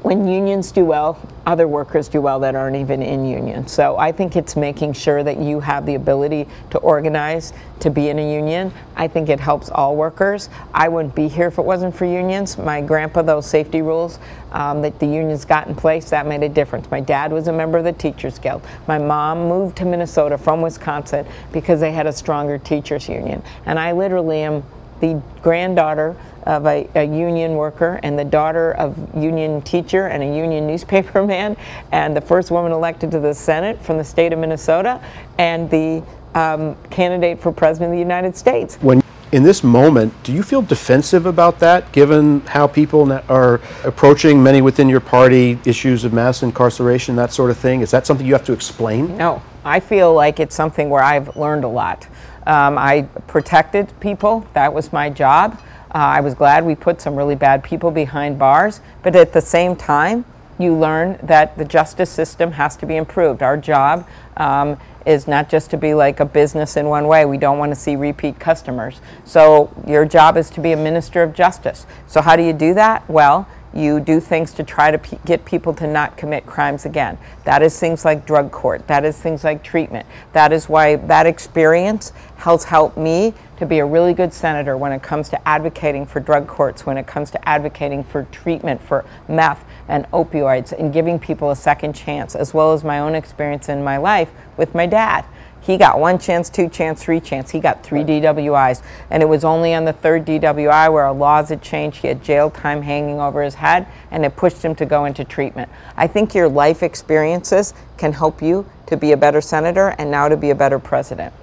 When 0.05 0.27
unions 0.27 0.71
do 0.71 0.85
well, 0.85 1.19
other 1.47 1.67
workers 1.67 2.07
do 2.07 2.21
well 2.21 2.39
that 2.39 2.53
aren't 2.53 2.75
even 2.75 3.01
in 3.01 3.25
union. 3.25 3.65
So 3.65 3.97
I 3.97 4.11
think 4.11 4.35
it's 4.35 4.55
making 4.55 4.93
sure 4.93 5.23
that 5.23 5.39
you 5.39 5.59
have 5.61 5.87
the 5.87 5.95
ability 5.95 6.47
to 6.69 6.77
organize, 6.77 7.53
to 7.79 7.89
be 7.89 8.09
in 8.09 8.19
a 8.19 8.33
union. 8.35 8.71
I 8.95 9.07
think 9.07 9.29
it 9.29 9.39
helps 9.39 9.71
all 9.71 9.95
workers. 9.95 10.49
I 10.75 10.89
wouldn't 10.89 11.15
be 11.15 11.27
here 11.27 11.47
if 11.47 11.57
it 11.57 11.65
wasn't 11.65 11.95
for 11.95 12.05
unions. 12.05 12.55
My 12.55 12.81
grandpa, 12.81 13.23
those 13.23 13.47
safety 13.47 13.81
rules 13.81 14.19
um, 14.51 14.83
that 14.83 14.99
the 14.99 15.07
unions 15.07 15.43
got 15.43 15.67
in 15.67 15.73
place, 15.73 16.11
that 16.11 16.27
made 16.27 16.43
a 16.43 16.49
difference. 16.49 16.91
My 16.91 16.99
dad 16.99 17.33
was 17.33 17.47
a 17.47 17.53
member 17.53 17.79
of 17.79 17.83
the 17.83 17.93
Teachers 17.93 18.37
Guild. 18.37 18.61
My 18.87 18.99
mom 18.99 19.47
moved 19.47 19.75
to 19.77 19.85
Minnesota 19.85 20.37
from 20.37 20.61
Wisconsin 20.61 21.25
because 21.51 21.79
they 21.79 21.91
had 21.91 22.05
a 22.05 22.13
stronger 22.13 22.59
teachers 22.59 23.09
union. 23.09 23.41
And 23.65 23.79
I 23.79 23.91
literally 23.91 24.41
am 24.41 24.63
the 24.99 25.21
granddaughter 25.41 26.15
of 26.43 26.65
a, 26.65 26.87
a, 26.95 27.03
union 27.03 27.55
worker 27.55 27.99
and 28.03 28.17
the 28.17 28.23
daughter 28.23 28.73
of 28.73 28.95
union 29.15 29.61
teacher 29.63 30.07
and 30.07 30.21
a 30.21 30.25
union 30.25 30.67
newspaperman 30.67 31.57
and 31.91 32.15
the 32.15 32.21
first 32.21 32.51
woman 32.51 32.71
elected 32.71 33.09
to 33.11 33.19
the 33.19 33.33
Senate 33.33 33.81
from 33.81 33.97
the 33.97 34.03
state 34.03 34.31
of 34.31 34.39
Minnesota 34.39 35.01
and 35.37 35.69
the 35.69 36.03
um, 36.35 36.75
candidate 36.89 37.39
for 37.39 37.51
president 37.51 37.91
of 37.91 37.95
the 37.95 37.99
United 37.99 38.35
States. 38.35 38.75
When 38.77 39.01
in 39.31 39.43
this 39.43 39.63
moment, 39.63 40.13
do 40.23 40.31
you 40.31 40.43
feel 40.43 40.61
defensive 40.61 41.25
about 41.25 41.59
that, 41.59 41.91
given 41.91 42.41
how 42.41 42.67
people 42.67 43.11
are 43.27 43.59
approaching 43.83 44.41
many 44.41 44.61
within 44.61 44.87
your 44.87 44.99
party 44.99 45.59
issues 45.65 46.05
of 46.05 46.13
mass 46.13 46.43
incarceration, 46.43 47.15
that 47.17 47.33
sort 47.33 47.49
of 47.51 47.57
thing? 47.57 47.81
Is 47.81 47.91
that 47.91 48.05
something 48.05 48.25
you 48.25 48.33
have 48.33 48.45
to 48.45 48.53
explain? 48.53 49.17
No, 49.17 49.41
I 49.65 49.79
feel 49.79 50.13
like 50.13 50.39
it's 50.39 50.55
something 50.55 50.89
where 50.89 51.03
I've 51.03 51.35
learned 51.35 51.63
a 51.63 51.67
lot. 51.67 52.07
Um, 52.45 52.77
I 52.77 53.03
protected 53.27 53.91
people. 53.99 54.45
That 54.53 54.73
was 54.73 54.93
my 54.93 55.09
job. 55.09 55.59
Uh, 55.93 55.97
I 55.97 56.21
was 56.21 56.33
glad 56.33 56.65
we 56.65 56.75
put 56.75 56.99
some 57.01 57.15
really 57.15 57.35
bad 57.35 57.63
people 57.63 57.89
behind 57.89 58.37
bars, 58.37 58.81
but 59.01 59.15
at 59.15 59.33
the 59.33 59.41
same 59.41 59.75
time, 59.75 60.25
you 60.57 60.73
learn 60.73 61.19
that 61.23 61.57
the 61.57 61.65
justice 61.65 62.09
system 62.09 62.51
has 62.53 62.77
to 62.77 62.85
be 62.85 62.95
improved. 62.95 63.43
Our 63.43 63.57
job 63.57 64.07
um, 64.37 64.77
is 65.05 65.27
not 65.27 65.49
just 65.49 65.69
to 65.71 65.77
be 65.77 65.93
like 65.93 66.19
a 66.19 66.25
business 66.25 66.77
in 66.77 66.87
one 66.87 67.07
way. 67.07 67.25
We 67.25 67.37
don't 67.37 67.57
want 67.57 67.71
to 67.71 67.75
see 67.75 67.95
repeat 67.95 68.39
customers. 68.39 69.01
So 69.25 69.71
your 69.85 70.05
job 70.05 70.37
is 70.37 70.49
to 70.51 70.61
be 70.61 70.71
a 70.71 70.77
minister 70.77 71.23
of 71.23 71.33
justice. 71.33 71.85
So 72.07 72.21
how 72.21 72.35
do 72.35 72.43
you 72.43 72.53
do 72.53 72.73
that? 72.73 73.07
Well, 73.09 73.47
you 73.75 73.99
do 73.99 74.19
things 74.19 74.53
to 74.53 74.63
try 74.63 74.89
to 74.89 74.97
p- 74.97 75.19
get 75.25 75.43
people 75.43 75.73
to 75.75 75.85
not 75.85 76.15
commit 76.17 76.45
crimes 76.45 76.85
again. 76.85 77.17
That 77.43 77.61
is 77.61 77.77
things 77.77 78.05
like 78.05 78.25
drug 78.25 78.51
court. 78.51 78.87
That 78.87 79.03
is 79.03 79.17
things 79.17 79.43
like 79.43 79.63
treatment. 79.63 80.05
That 80.33 80.53
is 80.53 80.69
why 80.69 80.95
that 80.95 81.25
experience 81.25 82.13
has 82.37 82.63
helped 82.63 82.97
me 82.97 83.33
to 83.57 83.65
be 83.65 83.79
a 83.79 83.85
really 83.85 84.13
good 84.13 84.33
senator 84.33 84.77
when 84.77 84.91
it 84.91 85.01
comes 85.01 85.29
to 85.29 85.47
advocating 85.47 86.05
for 86.05 86.19
drug 86.19 86.47
courts, 86.47 86.85
when 86.85 86.97
it 86.97 87.07
comes 87.07 87.31
to 87.31 87.49
advocating 87.49 88.03
for 88.03 88.23
treatment 88.31 88.81
for 88.81 89.05
meth 89.27 89.63
and 89.87 90.05
opioids, 90.11 90.71
and 90.77 90.91
giving 90.91 91.19
people 91.19 91.51
a 91.51 91.55
second 91.55 91.93
chance, 91.93 92.35
as 92.35 92.53
well 92.53 92.73
as 92.73 92.83
my 92.83 92.99
own 92.99 93.13
experience 93.13 93.69
in 93.69 93.83
my 93.83 93.97
life 93.97 94.29
with 94.57 94.73
my 94.73 94.85
dad. 94.85 95.25
He 95.65 95.77
got 95.77 95.99
one 95.99 96.19
chance, 96.19 96.51
two 96.51 96.69
chance, 96.69 97.01
three 97.01 97.19
chance. 97.19 97.49
He 97.49 97.59
got 97.59 97.83
three 97.83 98.03
DWIs. 98.03 98.83
And 99.09 99.23
it 99.23 99.25
was 99.25 99.43
only 99.43 99.73
on 99.73 99.83
the 99.83 99.93
third 99.93 100.23
DWI 100.23 100.93
where 100.93 101.05
our 101.05 101.13
laws 101.13 101.49
had 101.49 101.63
changed. 101.63 101.97
He 101.97 102.07
had 102.07 102.23
jail 102.23 102.51
time 102.51 102.83
hanging 102.83 103.19
over 103.19 103.41
his 103.41 103.55
head 103.55 103.87
and 104.11 104.23
it 104.23 104.35
pushed 104.35 104.63
him 104.63 104.75
to 104.75 104.85
go 104.85 105.05
into 105.05 105.23
treatment. 105.23 105.71
I 105.97 106.05
think 106.05 106.35
your 106.35 106.47
life 106.47 106.83
experiences 106.83 107.73
can 107.97 108.13
help 108.13 108.43
you 108.43 108.69
to 108.85 108.95
be 108.95 109.11
a 109.11 109.17
better 109.17 109.41
senator 109.41 109.95
and 109.97 110.11
now 110.11 110.29
to 110.29 110.37
be 110.37 110.51
a 110.51 110.55
better 110.55 110.77
president. 110.77 111.33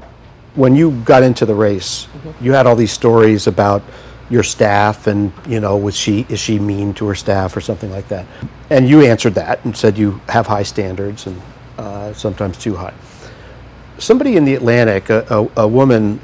When 0.55 0.77
you 0.77 0.93
got 1.03 1.25
into 1.25 1.45
the 1.45 1.57
race, 1.57 2.07
you 2.41 2.53
had 2.53 2.69
all 2.69 2.77
these 2.77 2.93
stories 2.93 3.49
about 3.49 3.83
your 4.31 4.45
staff 4.45 5.09
and 5.09 5.33
you 5.47 5.59
know 5.59 5.77
was 5.77 5.97
she 5.97 6.25
is 6.29 6.39
she 6.39 6.59
mean 6.59 6.95
to 6.95 7.07
her 7.07 7.15
staff 7.15 7.55
or 7.55 7.61
something 7.61 7.91
like 7.91 8.09
that 8.09 8.25
and 8.71 8.89
you 8.89 9.03
answered 9.03 9.35
that 9.35 9.63
and 9.67 9.77
said 9.77 9.99
you 9.99 10.19
have 10.27 10.47
high 10.47 10.63
standards 10.63 11.27
and 11.27 11.43
uh, 11.77 12.15
sometimes 12.15 12.57
too 12.57 12.75
high 12.75 12.95
somebody 13.99 14.37
in 14.37 14.45
the 14.45 14.55
atlantic 14.55 15.11
a, 15.11 15.25
a, 15.31 15.63
a 15.63 15.69
woman 15.69 16.21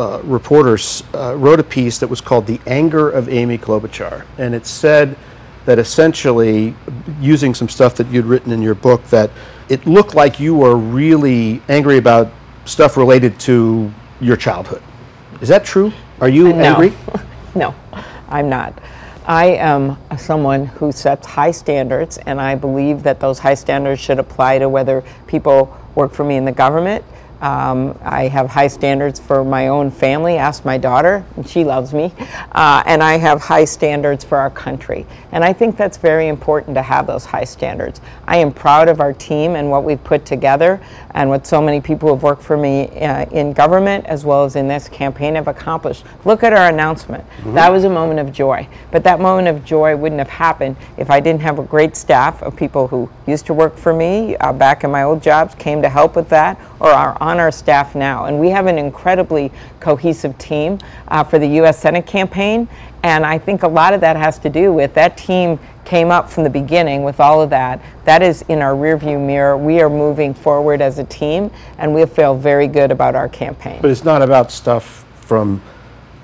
uh, 0.00 0.20
reporter 0.24 0.78
uh, 1.14 1.34
wrote 1.36 1.60
a 1.60 1.64
piece 1.64 1.98
that 1.98 2.08
was 2.08 2.20
called 2.20 2.46
the 2.46 2.60
anger 2.66 3.10
of 3.10 3.28
amy 3.28 3.58
klobuchar 3.58 4.24
and 4.38 4.54
it 4.54 4.66
said 4.66 5.16
that 5.64 5.78
essentially 5.78 6.74
using 7.20 7.54
some 7.54 7.68
stuff 7.68 7.94
that 7.94 8.08
you'd 8.08 8.24
written 8.24 8.50
in 8.52 8.60
your 8.62 8.74
book 8.74 9.04
that 9.04 9.30
it 9.68 9.86
looked 9.86 10.14
like 10.14 10.40
you 10.40 10.54
were 10.54 10.76
really 10.76 11.62
angry 11.68 11.98
about 11.98 12.32
stuff 12.64 12.96
related 12.96 13.38
to 13.38 13.92
your 14.20 14.36
childhood 14.36 14.82
is 15.40 15.48
that 15.48 15.64
true 15.64 15.92
are 16.20 16.28
you 16.28 16.52
No. 16.52 16.64
angry 16.64 16.92
No, 17.54 17.74
I'm 18.28 18.48
not. 18.48 18.80
I 19.26 19.46
am 19.46 19.96
someone 20.18 20.66
who 20.66 20.90
sets 20.90 21.26
high 21.26 21.50
standards, 21.50 22.18
and 22.18 22.40
I 22.40 22.54
believe 22.54 23.02
that 23.02 23.20
those 23.20 23.38
high 23.38 23.54
standards 23.54 24.00
should 24.00 24.18
apply 24.18 24.58
to 24.58 24.68
whether 24.68 25.04
people 25.26 25.76
work 25.94 26.12
for 26.12 26.24
me 26.24 26.36
in 26.36 26.44
the 26.44 26.52
government. 26.52 27.04
Um, 27.42 27.98
I 28.02 28.28
have 28.28 28.48
high 28.48 28.68
standards 28.68 29.18
for 29.18 29.42
my 29.42 29.66
own 29.66 29.90
family. 29.90 30.36
Ask 30.36 30.64
my 30.64 30.78
daughter, 30.78 31.24
and 31.34 31.46
she 31.46 31.64
loves 31.64 31.92
me. 31.92 32.14
Uh, 32.52 32.84
and 32.86 33.02
I 33.02 33.18
have 33.18 33.40
high 33.40 33.64
standards 33.64 34.22
for 34.22 34.38
our 34.38 34.48
country. 34.48 35.06
And 35.32 35.42
I 35.42 35.52
think 35.52 35.76
that's 35.76 35.96
very 35.96 36.28
important 36.28 36.76
to 36.76 36.82
have 36.82 37.08
those 37.08 37.24
high 37.24 37.42
standards. 37.42 38.00
I 38.28 38.36
am 38.36 38.52
proud 38.52 38.88
of 38.88 39.00
our 39.00 39.12
team 39.12 39.56
and 39.56 39.72
what 39.72 39.82
we've 39.82 40.02
put 40.04 40.24
together, 40.24 40.80
and 41.14 41.28
what 41.28 41.46
so 41.46 41.60
many 41.60 41.80
people 41.80 42.08
who 42.08 42.14
have 42.14 42.22
worked 42.22 42.42
for 42.42 42.56
me 42.56 42.88
uh, 43.00 43.24
in 43.26 43.52
government 43.52 44.06
as 44.06 44.24
well 44.24 44.44
as 44.44 44.56
in 44.56 44.68
this 44.68 44.88
campaign 44.88 45.34
have 45.34 45.48
accomplished. 45.48 46.04
Look 46.24 46.42
at 46.42 46.52
our 46.52 46.68
announcement. 46.68 47.24
That 47.46 47.70
was 47.70 47.84
a 47.84 47.90
moment 47.90 48.20
of 48.20 48.32
joy. 48.32 48.68
But 48.90 49.04
that 49.04 49.20
moment 49.20 49.48
of 49.48 49.64
joy 49.64 49.96
wouldn't 49.96 50.18
have 50.18 50.28
happened 50.28 50.76
if 50.96 51.10
I 51.10 51.20
didn't 51.20 51.42
have 51.42 51.58
a 51.58 51.64
great 51.64 51.96
staff 51.96 52.42
of 52.42 52.56
people 52.56 52.88
who 52.88 53.10
used 53.26 53.46
to 53.46 53.54
work 53.54 53.76
for 53.76 53.92
me 53.92 54.36
uh, 54.36 54.52
back 54.52 54.84
in 54.84 54.90
my 54.90 55.02
old 55.02 55.22
jobs, 55.22 55.54
came 55.54 55.82
to 55.82 55.88
help 55.88 56.16
with 56.16 56.28
that, 56.30 56.58
or 56.80 56.90
are 56.90 57.16
on 57.20 57.38
our 57.38 57.52
staff 57.52 57.94
now. 57.94 58.24
And 58.26 58.38
we 58.38 58.48
have 58.50 58.66
an 58.66 58.78
incredibly 58.78 59.52
cohesive 59.80 60.36
team 60.38 60.78
uh, 61.08 61.24
for 61.24 61.38
the 61.38 61.46
U.S. 61.46 61.78
Senate 61.78 62.06
campaign. 62.06 62.68
And 63.02 63.26
I 63.26 63.38
think 63.38 63.62
a 63.64 63.68
lot 63.68 63.94
of 63.94 64.00
that 64.02 64.16
has 64.16 64.38
to 64.40 64.50
do 64.50 64.72
with 64.72 64.94
that 64.94 65.16
team 65.16 65.58
came 65.84 66.10
up 66.10 66.30
from 66.30 66.44
the 66.44 66.50
beginning 66.50 67.02
with 67.02 67.18
all 67.18 67.42
of 67.42 67.50
that. 67.50 67.82
That 68.04 68.22
is 68.22 68.42
in 68.42 68.60
our 68.62 68.74
rearview 68.74 69.24
mirror. 69.24 69.56
We 69.56 69.80
are 69.80 69.90
moving 69.90 70.32
forward 70.34 70.80
as 70.80 70.98
a 70.98 71.04
team, 71.04 71.50
and 71.78 71.92
we 71.92 72.06
feel 72.06 72.36
very 72.36 72.68
good 72.68 72.90
about 72.90 73.14
our 73.16 73.28
campaign. 73.28 73.80
But 73.82 73.90
it's 73.90 74.04
not 74.04 74.22
about 74.22 74.52
stuff 74.52 75.04
from 75.20 75.60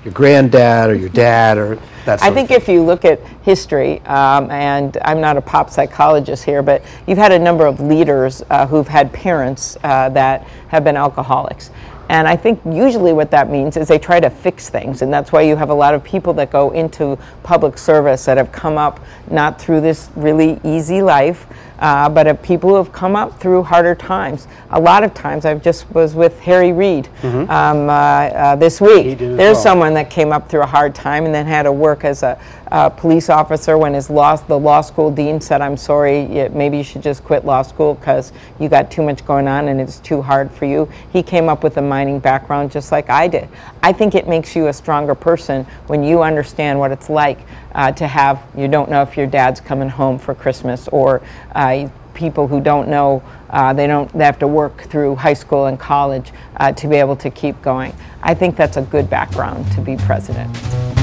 your 0.05 0.13
granddad 0.13 0.89
or 0.89 0.95
your 0.95 1.09
dad 1.09 1.57
or 1.57 1.77
that 2.05 2.21
sort 2.21 2.31
I 2.31 2.33
think 2.33 2.51
if 2.51 2.69
you 2.69 2.81
look 2.81 3.03
at 3.03 3.19
history, 3.43 3.99
um, 4.05 4.49
and 4.49 4.97
I'm 5.03 5.19
not 5.19 5.35
a 5.35 5.41
pop 5.41 5.69
psychologist 5.69 6.45
here, 6.45 6.61
but 6.61 6.83
you've 7.05 7.17
had 7.17 7.33
a 7.33 7.39
number 7.39 7.65
of 7.65 7.81
leaders 7.81 8.41
uh, 8.49 8.65
who've 8.65 8.87
had 8.87 9.11
parents 9.11 9.77
uh, 9.83 10.09
that 10.09 10.43
have 10.69 10.85
been 10.85 10.95
alcoholics. 10.95 11.71
And 12.09 12.27
I 12.27 12.35
think 12.35 12.59
usually 12.65 13.13
what 13.13 13.29
that 13.31 13.51
means 13.51 13.77
is 13.77 13.87
they 13.87 13.99
try 13.99 14.19
to 14.19 14.31
fix 14.31 14.67
things. 14.69 15.03
And 15.03 15.13
that's 15.13 15.31
why 15.31 15.41
you 15.41 15.55
have 15.55 15.69
a 15.69 15.73
lot 15.73 15.93
of 15.93 16.03
people 16.03 16.33
that 16.33 16.51
go 16.51 16.71
into 16.71 17.17
public 17.43 17.77
service 17.77 18.25
that 18.25 18.37
have 18.37 18.51
come 18.51 18.79
up 18.79 18.99
not 19.29 19.61
through 19.61 19.81
this 19.81 20.09
really 20.15 20.59
easy 20.63 21.03
life, 21.03 21.45
uh, 21.79 22.09
but 22.09 22.25
of 22.25 22.41
people 22.41 22.71
who 22.71 22.75
have 22.77 22.91
come 22.91 23.15
up 23.15 23.39
through 23.39 23.61
harder 23.61 23.93
times. 23.93 24.47
A 24.71 24.79
lot 24.79 25.03
of 25.03 25.13
times, 25.13 25.45
I 25.45 25.53
just 25.55 25.89
was 25.91 26.15
with 26.15 26.39
Harry 26.39 26.71
Reid 26.71 27.07
um, 27.23 27.89
uh, 27.89 27.93
uh, 27.93 28.55
this 28.55 28.81
week. 28.81 29.19
There's 29.19 29.37
well. 29.37 29.55
someone 29.55 29.93
that 29.93 30.09
came 30.09 30.33
up 30.33 30.49
through 30.49 30.61
a 30.61 30.67
hard 30.67 30.95
time 30.95 31.25
and 31.25 31.33
then 31.33 31.45
had 31.45 31.63
to 31.63 31.71
work 31.71 32.03
as 32.03 32.23
a, 32.23 32.39
uh 32.71 32.89
police 32.89 33.29
officer 33.29 33.77
when 33.77 33.93
his 33.93 34.09
law, 34.09 34.35
the 34.35 34.57
law 34.57 34.81
school 34.81 35.11
dean 35.11 35.41
said, 35.41 35.61
I'm 35.61 35.77
sorry, 35.77 36.49
maybe 36.49 36.77
you 36.77 36.83
should 36.83 37.01
just 37.01 37.23
quit 37.23 37.45
law 37.45 37.61
school 37.61 37.95
because 37.95 38.31
you 38.59 38.69
got 38.69 38.91
too 38.91 39.01
much 39.01 39.25
going 39.25 39.47
on 39.47 39.67
and 39.67 39.81
it's 39.81 39.99
too 39.99 40.21
hard 40.21 40.51
for 40.51 40.65
you. 40.65 40.89
He 41.11 41.23
came 41.23 41.49
up 41.49 41.63
with 41.63 41.77
a 41.77 41.81
mining 41.81 42.19
background 42.19 42.71
just 42.71 42.91
like 42.91 43.09
I 43.09 43.27
did. 43.27 43.49
I 43.81 43.93
think 43.93 44.15
it 44.15 44.27
makes 44.27 44.55
you 44.55 44.67
a 44.67 44.73
stronger 44.73 45.15
person 45.15 45.65
when 45.87 46.03
you 46.03 46.21
understand 46.21 46.79
what 46.79 46.91
it's 46.91 47.09
like 47.09 47.39
uh, 47.73 47.91
to 47.93 48.07
have, 48.07 48.43
you 48.55 48.67
don't 48.67 48.89
know 48.89 49.01
if 49.01 49.17
your 49.17 49.27
dad's 49.27 49.59
coming 49.59 49.89
home 49.89 50.19
for 50.19 50.35
Christmas 50.35 50.87
or 50.89 51.21
uh, 51.55 51.87
people 52.13 52.47
who 52.47 52.59
don't 52.59 52.89
know 52.89 53.23
uh, 53.49 53.73
they 53.73 53.87
don't 53.87 54.11
they 54.11 54.25
have 54.25 54.37
to 54.37 54.47
work 54.47 54.81
through 54.83 55.15
high 55.15 55.33
school 55.33 55.67
and 55.67 55.79
college 55.79 56.33
uh, 56.57 56.71
to 56.71 56.87
be 56.87 56.97
able 56.97 57.15
to 57.15 57.29
keep 57.29 57.59
going 57.61 57.95
i 58.23 58.33
think 58.33 58.57
that's 58.57 58.75
a 58.75 58.81
good 58.81 59.09
background 59.09 59.65
to 59.71 59.79
be 59.79 59.95
president 59.95 60.98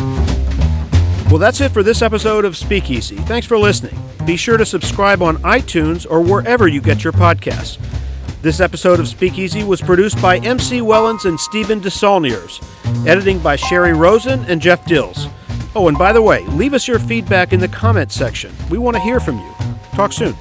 Well, 1.28 1.38
that's 1.38 1.60
it 1.60 1.72
for 1.72 1.82
this 1.82 2.02
episode 2.02 2.44
of 2.44 2.56
Speakeasy. 2.56 3.16
Thanks 3.16 3.48
for 3.48 3.58
listening. 3.58 3.98
Be 4.24 4.36
sure 4.36 4.56
to 4.56 4.64
subscribe 4.64 5.22
on 5.22 5.38
iTunes 5.38 6.06
or 6.08 6.20
wherever 6.20 6.68
you 6.68 6.80
get 6.80 7.02
your 7.02 7.12
podcasts. 7.12 7.78
This 8.42 8.60
episode 8.60 9.00
of 9.00 9.08
Speakeasy 9.08 9.64
was 9.64 9.80
produced 9.82 10.22
by 10.22 10.38
MC 10.38 10.78
Wellons 10.80 11.24
and 11.24 11.38
Stephen 11.38 11.80
DeSaulniers, 11.80 12.62
editing 13.08 13.40
by 13.40 13.56
Shari 13.56 13.92
Rosen 13.92 14.44
and 14.44 14.62
Geoff 14.62 14.86
Dills. 14.86 15.26
Oh, 15.74 15.88
and 15.88 15.98
by 15.98 16.12
the 16.12 16.22
way, 16.22 16.44
leave 16.46 16.74
us 16.74 16.86
your 16.86 17.00
feedback 17.00 17.52
in 17.52 17.58
the 17.58 17.68
comments 17.68 18.14
section. 18.14 18.54
We 18.70 18.78
want 18.78 18.96
to 18.96 19.02
hear 19.02 19.18
from 19.18 19.38
you. 19.38 19.54
Talk 19.94 20.12
soon. 20.12 20.36